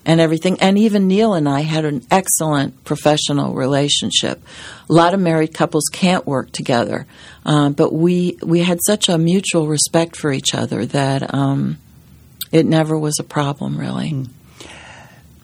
[0.07, 0.57] and everything.
[0.61, 4.41] And even Neil and I had an excellent professional relationship.
[4.89, 7.05] A lot of married couples can't work together,
[7.45, 11.77] uh, but we we had such a mutual respect for each other that um,
[12.51, 14.11] it never was a problem, really.
[14.11, 14.29] Mm.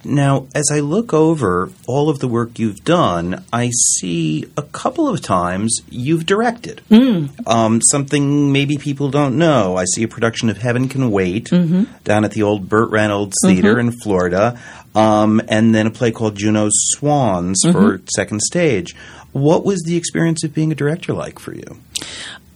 [0.06, 5.08] Now, as I look over all of the work you've done, I see a couple
[5.08, 6.82] of times you've directed.
[6.90, 7.48] Mm.
[7.48, 9.78] Um, something maybe people don't know.
[9.78, 11.84] I see a production of Heaven Can Wait mm-hmm.
[12.04, 13.88] down at the old Burt Reynolds Theater mm-hmm.
[13.88, 14.60] in Florida,
[14.96, 17.78] um, and then a play called Juno's Swans mm-hmm.
[17.78, 18.96] for second stage.
[19.32, 21.78] What was the experience of being a director like for you?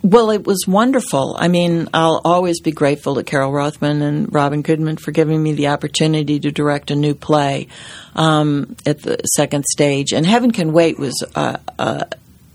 [0.03, 1.35] Well, it was wonderful.
[1.39, 5.53] I mean, I'll always be grateful to Carole Rothman and Robin Goodman for giving me
[5.53, 7.67] the opportunity to direct a new play
[8.15, 10.13] um, at the second stage.
[10.13, 12.05] And Heaven Can Wait was uh, uh,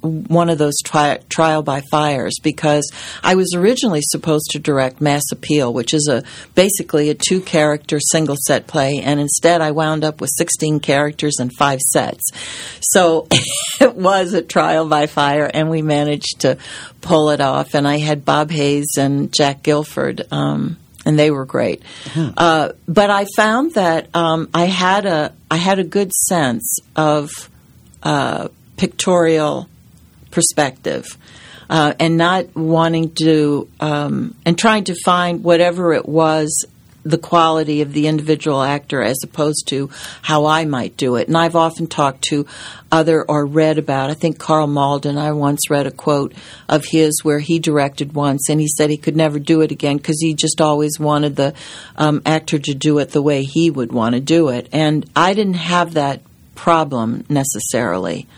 [0.03, 2.91] one of those tri- trial by fires because
[3.23, 6.25] I was originally supposed to direct Mass Appeal, which is a
[6.55, 11.37] basically a two character single set play, and instead I wound up with 16 characters
[11.39, 12.25] and five sets.
[12.81, 13.29] So
[13.81, 16.59] it was a trial by fire, and we managed to
[17.01, 17.75] pull it off.
[17.75, 20.27] And I had Bob Hayes and Jack Gilford.
[20.31, 21.83] Um, and they were great,
[22.13, 22.29] hmm.
[22.37, 27.29] uh, but I found that um, I had a I had a good sense of
[28.05, 29.69] uh, pictorial
[30.33, 31.17] perspective.
[31.71, 36.67] Uh, and not wanting to, um, and trying to find whatever it was
[37.05, 39.91] the quality of the individual actor as opposed to
[40.23, 41.29] how I might do it.
[41.29, 42.47] And I've often talked to
[42.91, 46.35] other or read about, I think Karl Malden, I once read a quote
[46.69, 49.97] of his where he directed once and he said he could never do it again
[49.97, 51.55] because he just always wanted the
[51.97, 54.69] um, actor to do it the way he would want to do it.
[54.73, 56.21] And I didn't have that
[56.55, 58.29] problem necessarily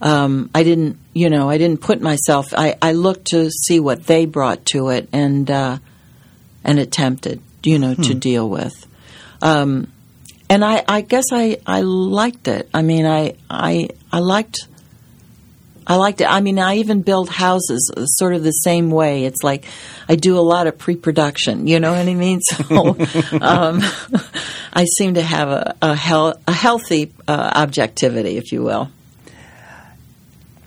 [0.00, 2.54] um, I didn't, you know, I didn't put myself.
[2.56, 5.78] I, I looked to see what they brought to it and uh,
[6.64, 8.02] and attempted, you know, hmm.
[8.02, 8.86] to deal with.
[9.42, 9.92] Um,
[10.48, 12.68] and I, I guess I, I liked it.
[12.74, 14.66] I mean, I, I, I liked.
[15.86, 16.30] I liked it.
[16.30, 19.24] I mean, I even build houses sort of the same way.
[19.24, 19.64] It's like
[20.08, 21.66] I do a lot of pre-production.
[21.66, 22.40] You know what I mean?
[22.68, 22.96] So
[23.40, 23.80] um,
[24.72, 28.88] I seem to have a, a, hel- a healthy uh, objectivity, if you will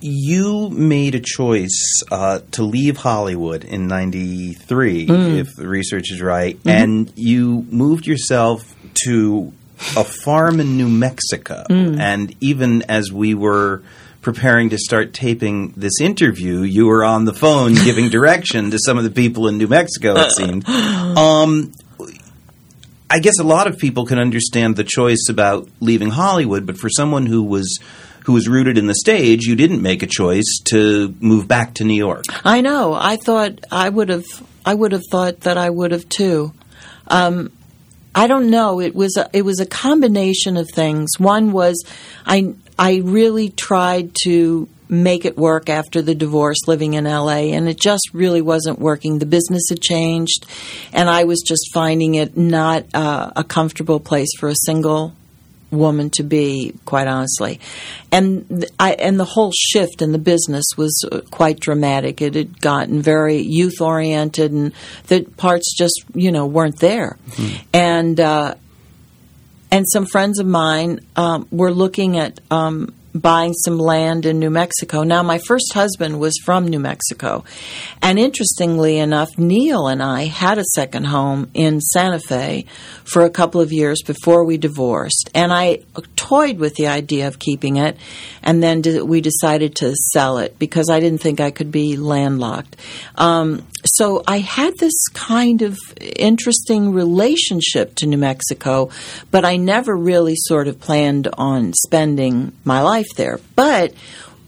[0.03, 5.37] you made a choice uh, to leave Hollywood in '93, mm.
[5.37, 6.69] if the research is right, mm-hmm.
[6.69, 8.75] and you moved yourself
[9.05, 9.53] to
[9.95, 11.65] a farm in New Mexico.
[11.69, 11.99] Mm.
[11.99, 13.81] And even as we were
[14.21, 18.97] preparing to start taping this interview, you were on the phone giving direction to some
[18.97, 20.65] of the people in New Mexico, it seemed.
[21.13, 21.71] Um,
[23.09, 26.89] I guess a lot of people can understand the choice about leaving Hollywood, but for
[26.89, 27.79] someone who was
[28.25, 31.83] who was rooted in the stage, you didn't make a choice to move back to
[31.83, 32.25] New York.
[32.45, 32.93] I know.
[32.93, 34.25] I thought I would have.
[34.65, 36.53] I would have thought that I would have too.
[37.07, 37.51] Um,
[38.15, 38.79] I don't know.
[38.79, 41.11] It was a, it was a combination of things.
[41.17, 41.83] One was
[42.25, 47.67] I I really tried to make it work after the divorce living in LA and
[47.67, 49.19] it just really wasn't working.
[49.19, 50.45] The business had changed
[50.91, 55.13] and I was just finding it not uh, a comfortable place for a single
[55.73, 57.59] woman to be, quite honestly.
[58.11, 62.21] And I, and the whole shift in the business was uh, quite dramatic.
[62.21, 64.71] It had gotten very youth oriented, and
[65.07, 67.17] the parts just you know weren't there.
[67.31, 67.67] Mm-hmm.
[67.73, 68.55] And uh,
[69.71, 74.49] and some friends of mine um, were looking at um, buying some land in New
[74.49, 75.03] Mexico.
[75.03, 77.43] Now, my first husband was from New Mexico.
[78.01, 82.65] And interestingly enough, Neil and I had a second home in Santa Fe
[83.03, 85.29] for a couple of years before we divorced.
[85.35, 85.79] And I
[86.15, 87.97] toyed with the idea of keeping it.
[88.41, 92.75] And then we decided to sell it because I didn't think I could be landlocked.
[93.15, 98.89] Um, so I had this kind of interesting relationship to New Mexico,
[99.29, 103.39] but I never really sort of planned on spending my life there.
[103.55, 103.93] But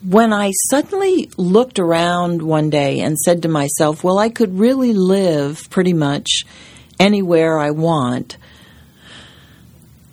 [0.04, 4.94] when I suddenly looked around one day and said to myself, well, I could really
[4.94, 6.44] live pretty much
[7.00, 8.38] anywhere I want.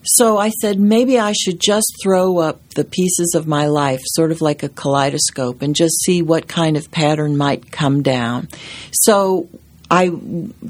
[0.04, 4.32] So I said, maybe I should just throw up the pieces of my life, sort
[4.32, 8.48] of like a kaleidoscope, and just see what kind of pattern might come down.
[8.92, 9.48] So
[9.90, 10.10] I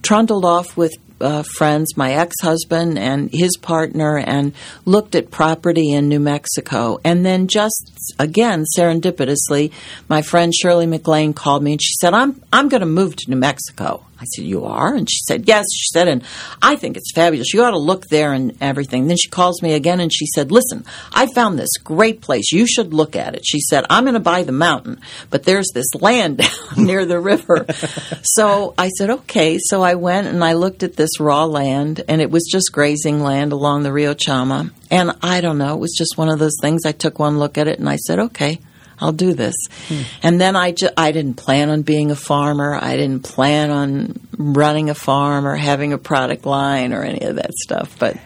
[0.02, 0.92] trundled off with
[1.22, 4.52] uh, friends, my ex husband and his partner, and
[4.84, 6.98] looked at property in New Mexico.
[7.04, 9.72] And then, just again, serendipitously,
[10.08, 13.30] my friend Shirley MacLaine called me and she said, I'm, I'm going to move to
[13.30, 14.04] New Mexico.
[14.22, 14.94] I said, You are?
[14.94, 15.66] And she said, Yes.
[15.74, 16.22] She said, And
[16.62, 17.52] I think it's fabulous.
[17.52, 19.08] You ought to look there and everything.
[19.08, 22.52] Then she calls me again and she said, Listen, I found this great place.
[22.52, 23.44] You should look at it.
[23.44, 25.00] She said, I'm going to buy the mountain,
[25.30, 26.38] but there's this land
[26.76, 27.66] down near the river.
[28.22, 29.58] so I said, Okay.
[29.60, 33.22] So I went and I looked at this raw land, and it was just grazing
[33.22, 34.70] land along the Rio Chama.
[34.88, 36.86] And I don't know, it was just one of those things.
[36.86, 38.60] I took one look at it and I said, Okay.
[39.02, 39.54] I'll do this.
[39.88, 40.02] Hmm.
[40.22, 42.78] And then I, ju- I didn't plan on being a farmer.
[42.80, 47.36] I didn't plan on running a farm or having a product line or any of
[47.36, 47.96] that stuff.
[47.98, 48.16] But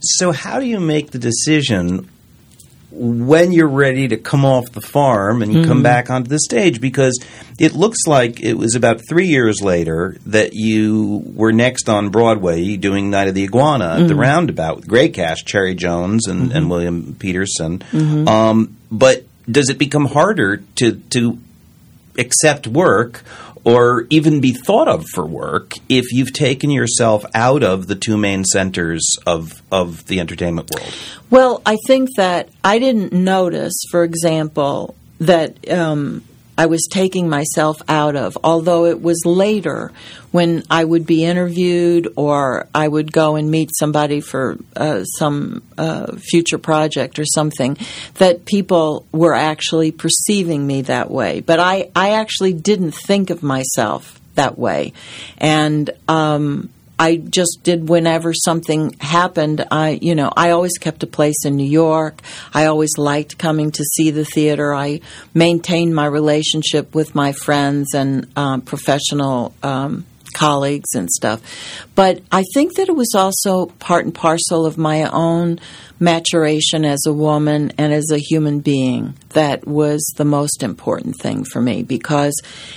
[0.00, 2.08] so, how do you make the decision
[2.90, 5.68] when you're ready to come off the farm and mm-hmm.
[5.68, 6.80] come back onto the stage?
[6.80, 7.18] Because
[7.58, 12.76] it looks like it was about three years later that you were next on Broadway
[12.76, 14.02] doing Night of the Iguana mm-hmm.
[14.02, 14.16] at the.
[14.16, 16.56] Roundabout with great cast, Cherry Jones and, mm-hmm.
[16.56, 17.78] and William Petersen.
[17.78, 18.28] Mm-hmm.
[18.28, 21.38] Um, but does it become harder to to
[22.18, 23.22] accept work
[23.64, 28.16] or even be thought of for work if you've taken yourself out of the two
[28.16, 30.94] main centers of of the entertainment world?
[31.30, 36.24] Well, I think that I didn't notice, for example, that um,
[36.56, 39.90] I was taking myself out of, although it was later
[40.30, 45.62] when I would be interviewed or I would go and meet somebody for uh, some
[45.78, 47.76] uh, future project or something,
[48.14, 51.40] that people were actually perceiving me that way.
[51.40, 54.92] But I, I actually didn't think of myself that way.
[55.38, 56.70] And um,
[57.02, 59.66] I just did whenever something happened.
[59.72, 62.22] I, you know, I always kept a place in New York.
[62.54, 64.72] I always liked coming to see the theater.
[64.72, 65.00] I
[65.34, 71.40] maintained my relationship with my friends and um, professional um, colleagues and stuff.
[71.94, 75.60] But I think that it was also part and parcel of my own
[76.00, 81.44] maturation as a woman and as a human being that was the most important thing
[81.44, 82.34] for me because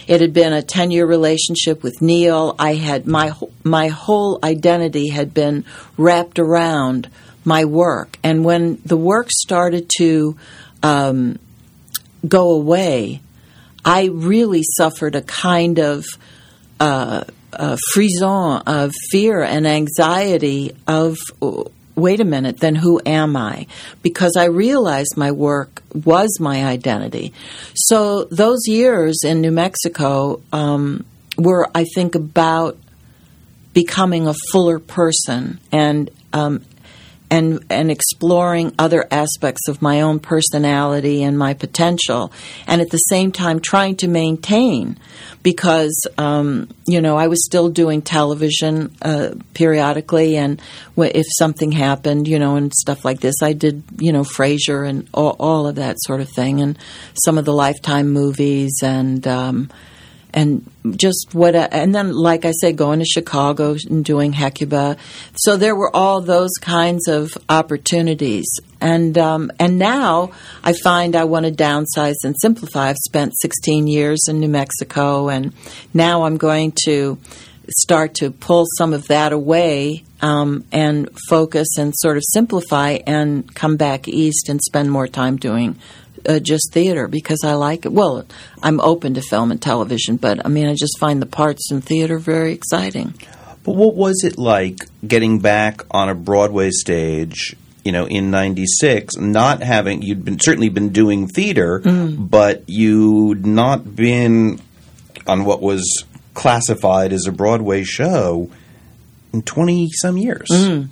[0.07, 2.55] it had been a 10 year relationship with Neil.
[2.59, 3.33] I had my,
[3.63, 5.65] my whole identity had been
[5.97, 7.09] wrapped around
[7.43, 8.17] my work.
[8.23, 10.37] And when the work started to
[10.83, 11.39] um,
[12.27, 13.21] go away,
[13.83, 16.05] I really suffered a kind of
[16.79, 17.23] uh,
[17.55, 21.17] uh, frisson of fear and anxiety of
[21.95, 23.67] wait a minute, then who am I?
[24.01, 27.33] Because I realized my work was my identity.
[27.73, 31.05] So those years in New Mexico um,
[31.37, 32.77] were, I think, about
[33.73, 36.63] becoming a fuller person and um,
[37.29, 42.31] and and exploring other aspects of my own personality and my potential,
[42.67, 44.97] and at the same time trying to maintain,
[45.43, 50.61] because um, you know I was still doing television uh, periodically, and
[50.97, 55.07] if something happened, you know, and stuff like this, I did you know Frasier and
[55.13, 56.77] all, all of that sort of thing, and
[57.23, 59.69] some of the Lifetime movies, and um,
[60.35, 64.97] and just what and then like I say going to Chicago and doing Hecuba.
[65.35, 68.45] So there were all those kinds of opportunities.
[68.81, 70.31] And um, and now
[70.63, 72.89] I find I want to downsize and simplify.
[72.89, 75.53] I've spent 16 years in New Mexico and
[75.93, 77.17] now I'm going to
[77.69, 83.55] start to pull some of that away um, and focus and sort of simplify and
[83.55, 85.79] come back east and spend more time doing
[86.27, 87.91] uh, just theater because I like it.
[87.91, 88.25] Well,
[88.61, 91.81] I'm open to film and television, but I mean, I just find the parts in
[91.81, 93.13] theater very exciting.
[93.63, 97.55] But what was it like getting back on a Broadway stage?
[97.83, 102.29] You know, in '96, not having you'd been certainly been doing theater, mm.
[102.29, 104.59] but you'd not been
[105.27, 106.03] on what was
[106.33, 108.49] classified as a Broadway show
[109.33, 110.47] in twenty some years.
[110.51, 110.89] Mm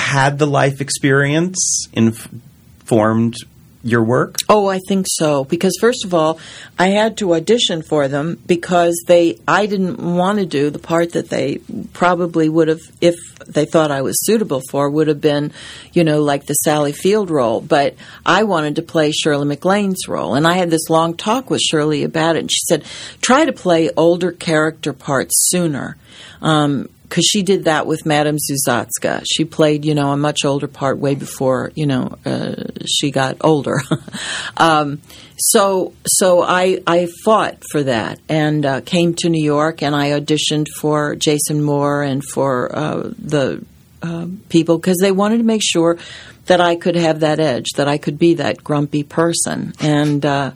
[0.00, 3.36] had the life experience informed
[3.82, 4.36] your work?
[4.48, 5.44] Oh, I think so.
[5.44, 6.38] Because first of all,
[6.78, 11.12] I had to audition for them because they I didn't want to do the part
[11.12, 11.58] that they
[11.92, 13.16] probably would have if
[13.46, 15.52] they thought I was suitable for would have been,
[15.92, 17.60] you know, like the Sally Field role.
[17.60, 21.60] But I wanted to play Shirley MacLaine's role, and I had this long talk with
[21.60, 22.40] Shirley about it.
[22.40, 22.84] And she said,
[23.22, 25.96] "Try to play older character parts sooner."
[26.42, 29.24] Um, because she did that with Madame Sousatzka.
[29.28, 32.54] She played, you know, a much older part way before, you know, uh,
[32.86, 33.82] she got older.
[34.56, 35.00] um,
[35.36, 40.10] so, so I I fought for that and uh, came to New York and I
[40.10, 43.64] auditioned for Jason Moore and for uh, the
[44.02, 45.98] uh, people because they wanted to make sure
[46.46, 50.52] that I could have that edge, that I could be that grumpy person, and uh,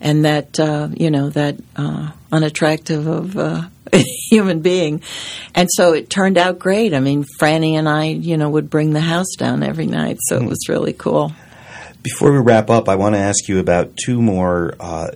[0.00, 1.56] and that uh, you know that
[2.34, 3.70] unattractive of a
[4.30, 5.02] human being.
[5.54, 6.94] And so it turned out great.
[6.94, 10.36] I mean, Franny and I, you know, would bring the house down every night, so
[10.36, 10.46] mm-hmm.
[10.46, 11.32] it was really cool.
[12.02, 15.08] Before we wrap up, I want to ask you about two more uh,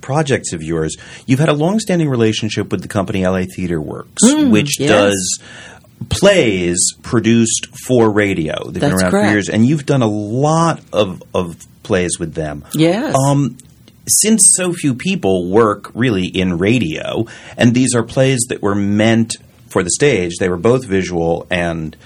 [0.00, 0.96] projects of yours.
[1.26, 4.88] You've had a long-standing relationship with the company LA Theater Works, mm, which yes.
[4.88, 5.40] does
[6.08, 8.64] plays produced for radio.
[8.64, 9.26] They've That's been around correct.
[9.26, 12.64] for years, and you've done a lot of, of plays with them.
[12.72, 13.14] Yes.
[13.14, 13.58] Um,
[14.10, 19.36] since so few people work really in radio, and these are plays that were meant
[19.68, 21.96] for the stage, they were both visual and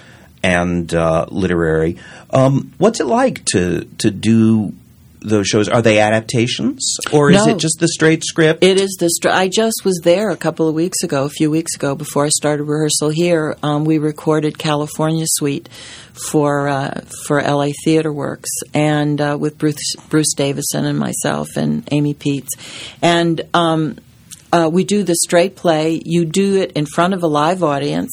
[0.42, 1.96] and uh, literary.
[2.30, 4.74] Um, what's it like to to do
[5.24, 5.68] those shows?
[5.68, 8.62] Are they adaptations, or is no, it just the straight script?
[8.62, 9.34] It is the straight.
[9.34, 12.28] I just was there a couple of weeks ago, a few weeks ago, before I
[12.28, 13.56] started rehearsal here.
[13.62, 15.68] Um, we recorded California Suite
[16.30, 21.88] for uh, for LA Theater Works, and uh, with Bruce Bruce Davison and myself and
[21.90, 22.48] Amy Pietz,
[23.02, 23.96] and um,
[24.52, 26.00] uh, we do the straight play.
[26.04, 28.12] You do it in front of a live audience.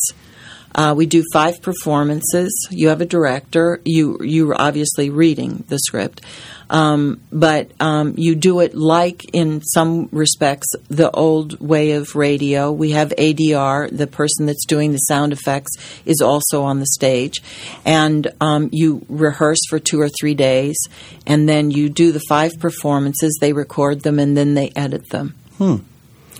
[0.73, 2.67] Uh, we do five performances.
[2.69, 3.81] You have a director.
[3.85, 6.21] You you're obviously reading the script.
[6.71, 12.71] Um, but um, you do it like, in some respects, the old way of radio.
[12.71, 15.71] We have ADR, the person that's doing the sound effects
[16.05, 17.43] is also on the stage.
[17.83, 20.77] And um, you rehearse for two or three days,
[21.27, 25.35] and then you do the five performances, they record them, and then they edit them.
[25.57, 25.77] Hmm.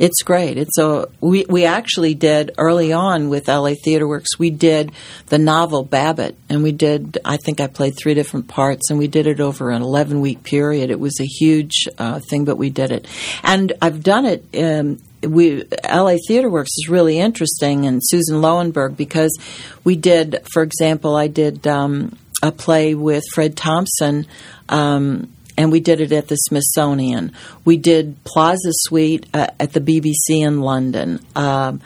[0.02, 0.58] It's great.
[0.58, 4.40] It's a we we actually did early on with LA Theater Works.
[4.40, 4.92] We did
[5.28, 7.20] the novel Babbitt, and we did.
[7.24, 10.42] I think I played three different parts, and we did it over an eleven week
[10.42, 10.90] period.
[10.90, 13.06] It was a huge uh, thing, but we did it,
[13.44, 14.44] and I've done it.
[14.58, 19.38] Um, we LA Theater Works is really interesting, and Susan Loewenberg because
[19.84, 24.26] we did, for example, I did um, a play with Fred Thompson.
[24.68, 25.32] Um,
[25.62, 27.34] and we did it at the Smithsonian.
[27.64, 31.24] We did Plaza Suite uh, at the BBC in London.
[31.36, 31.82] Um,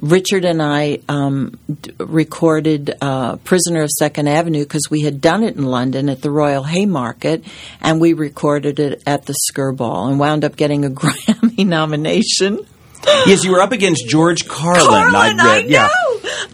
[0.00, 5.42] Richard and I um, d- recorded uh, Prisoner of Second Avenue because we had done
[5.42, 7.44] it in London at the Royal Haymarket,
[7.80, 12.58] and we recorded it at the Skirball and wound up getting a Grammy nomination.
[13.26, 14.84] Yes, you were up against George Carlin.
[14.84, 15.68] Carlin, I, read, I know.
[15.68, 15.88] Yeah.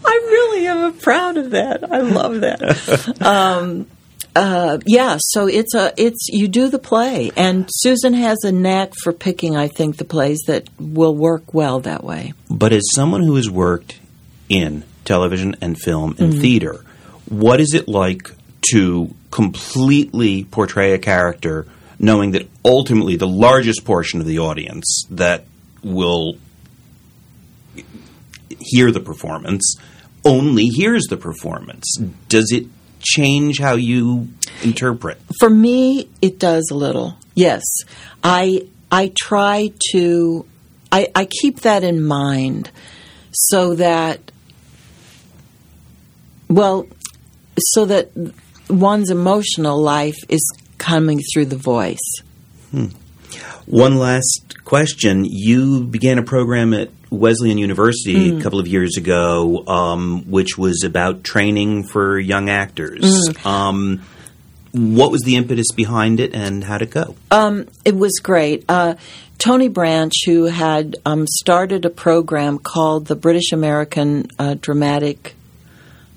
[0.05, 1.91] I really am proud of that.
[1.91, 3.21] I love that.
[3.21, 3.87] um,
[4.35, 8.93] uh, yeah, so it's a it's you do the play, and Susan has a knack
[9.03, 9.57] for picking.
[9.57, 12.33] I think the plays that will work well that way.
[12.49, 13.99] But as someone who has worked
[14.47, 16.41] in television and film and mm-hmm.
[16.41, 16.85] theater,
[17.27, 18.31] what is it like
[18.71, 21.67] to completely portray a character,
[21.99, 25.45] knowing that ultimately the largest portion of the audience that
[25.83, 26.37] will
[28.59, 29.75] hear the performance
[30.23, 31.97] only hears the performance?
[32.29, 32.67] Does it
[33.01, 34.29] change how you
[34.63, 35.19] interpret?
[35.39, 37.17] For me, it does a little.
[37.35, 37.63] Yes,
[38.23, 40.45] I I try to
[40.91, 42.69] I, I keep that in mind
[43.31, 44.31] so that
[46.49, 46.87] well
[47.57, 48.11] so that
[48.69, 50.41] one's emotional life is
[50.77, 52.21] coming through the voice.
[52.71, 52.87] Hmm.
[53.65, 55.23] One last question.
[55.25, 58.39] You began a program at Wesleyan University mm.
[58.39, 63.01] a couple of years ago, um, which was about training for young actors.
[63.03, 63.45] Mm.
[63.45, 64.01] Um,
[64.71, 67.15] what was the impetus behind it, and how'd it go?
[67.29, 68.63] Um, it was great.
[68.69, 68.95] Uh,
[69.37, 75.35] Tony Branch, who had um, started a program called the British American uh, Dramatic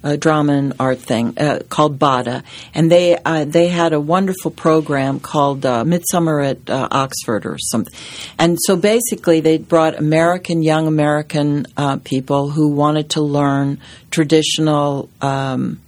[0.04, 2.44] a drama and art thing uh, called BADA,
[2.74, 7.56] and they uh, they had a wonderful program called uh, Midsummer at uh, Oxford or
[7.58, 7.92] something.
[8.38, 13.80] And so basically, they brought American young American uh, people who wanted to learn
[14.10, 15.80] traditional um,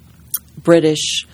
[0.62, 1.26] British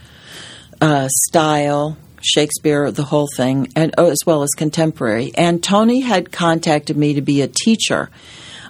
[0.80, 1.96] uh, style.
[2.24, 5.32] Shakespeare, the whole thing, and oh, as well as contemporary.
[5.34, 8.10] And Tony had contacted me to be a teacher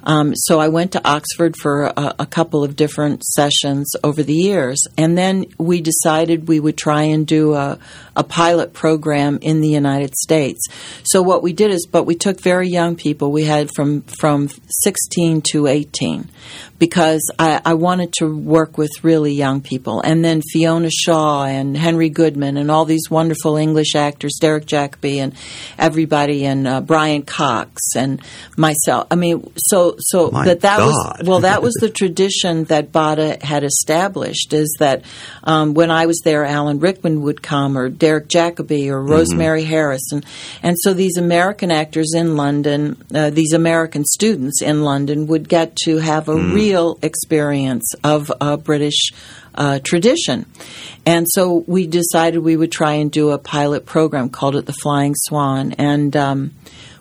[0.04, 4.34] Um, so I went to Oxford for a, a, couple of different sessions over the
[4.34, 7.78] years, and then we decided we would try and do a,
[8.16, 10.60] a pilot program in the United States.
[11.04, 13.30] So what we did is, but we took very young people.
[13.30, 16.28] We had from from 16 to 18,
[16.82, 20.00] because I, I wanted to work with really young people.
[20.00, 25.18] And then Fiona Shaw and Henry Goodman and all these wonderful English actors, Derek Jacobi
[25.18, 25.32] and
[25.78, 28.20] everybody, and uh, Brian Cox and
[28.56, 29.06] myself.
[29.12, 30.88] I mean, so so My that that God.
[30.88, 34.52] was well, that was the tradition that BADA had established.
[34.52, 35.04] Is that
[35.44, 40.10] um, when I was there, Alan Rickman would come, or Derek Jacobi, or Rosemary Harris,
[40.10, 40.26] and
[40.64, 45.76] and so these American actors in London, uh, these American students in London, would get
[45.84, 46.71] to have a real
[47.02, 48.30] experience of
[48.64, 49.12] British
[49.54, 50.46] uh, tradition.
[51.04, 54.72] And so we decided we would try and do a pilot program, called it the
[54.72, 56.54] Flying Swan, and um,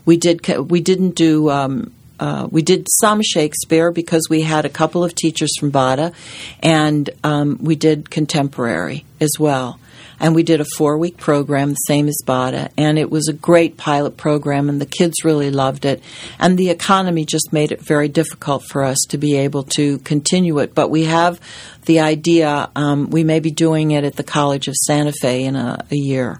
[0.05, 0.45] we did.
[0.47, 1.49] We didn't do.
[1.49, 6.13] Um, uh, we did some Shakespeare because we had a couple of teachers from Bada,
[6.61, 9.80] and um, we did contemporary as well.
[10.19, 13.34] And we did a four week program, the same as Bada, and it was a
[13.34, 16.03] great pilot program, and the kids really loved it.
[16.38, 20.59] And the economy just made it very difficult for us to be able to continue
[20.59, 20.76] it.
[20.76, 21.41] But we have
[21.86, 25.55] the idea, um, we may be doing it at the College of Santa Fe in
[25.55, 26.39] a, a year.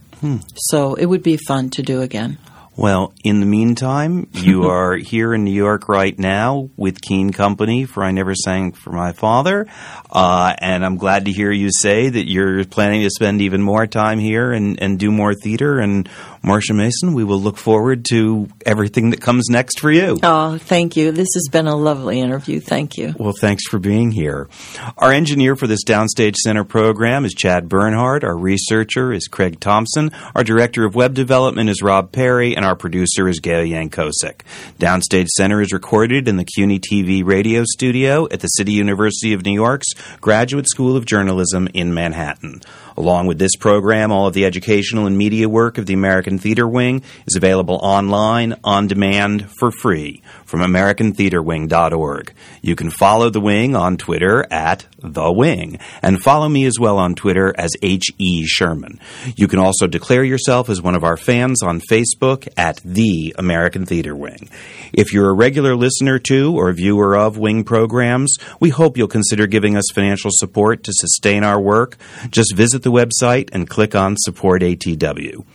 [0.56, 2.38] So it would be fun to do again.
[2.78, 7.86] Well, in the meantime, you are here in New York right now with Keen Company
[7.86, 9.68] for I Never Sang for My Father.
[10.10, 13.88] Uh, and I'm glad to hear you say that you're planning to spend even more
[13.88, 15.80] time here and, and do more theater.
[15.80, 16.08] And
[16.44, 20.18] Marsha Mason, we will look forward to everything that comes next for you.
[20.24, 21.12] Oh, thank you.
[21.12, 22.60] This has been a lovely interview.
[22.60, 23.14] Thank you.
[23.18, 24.50] Well, thanks for being here.
[24.98, 28.24] Our engineer for this Downstage Center program is Chad Bernhardt.
[28.24, 30.12] Our researcher is Craig Thompson.
[30.36, 34.42] Our director of web development is Rob Perry, and our producer is Gail Yankosik.
[34.80, 39.46] Downstage Center is recorded in the CUNY TV radio studio at the City University of
[39.46, 42.62] New York's Graduate School of Journalism in Manhattan.
[42.98, 46.68] Along with this program, all of the educational and media work of the American Theater
[46.68, 50.22] Wing is available online, on demand, for free
[50.52, 52.34] from AmericanTheaterWing.org.
[52.62, 56.98] You can follow the Wing on Twitter at The Wing, and follow me as well
[56.98, 58.46] on Twitter as H.E.
[58.46, 59.00] Sherman.
[59.38, 63.86] You can also declare yourself as one of our fans on Facebook at The American
[63.86, 64.50] Theater Wing.
[64.92, 69.48] If you're a regular listener to or viewer of Wing programs, we hope you'll consider
[69.48, 71.96] giving us financial support to sustain our work.
[72.30, 75.46] Just visit the website and click on Support ATW.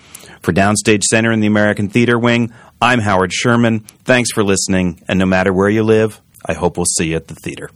[0.47, 3.80] For Downstage Center in the American Theater Wing, I'm Howard Sherman.
[3.80, 7.26] Thanks for listening, and no matter where you live, I hope we'll see you at
[7.26, 7.68] the theater.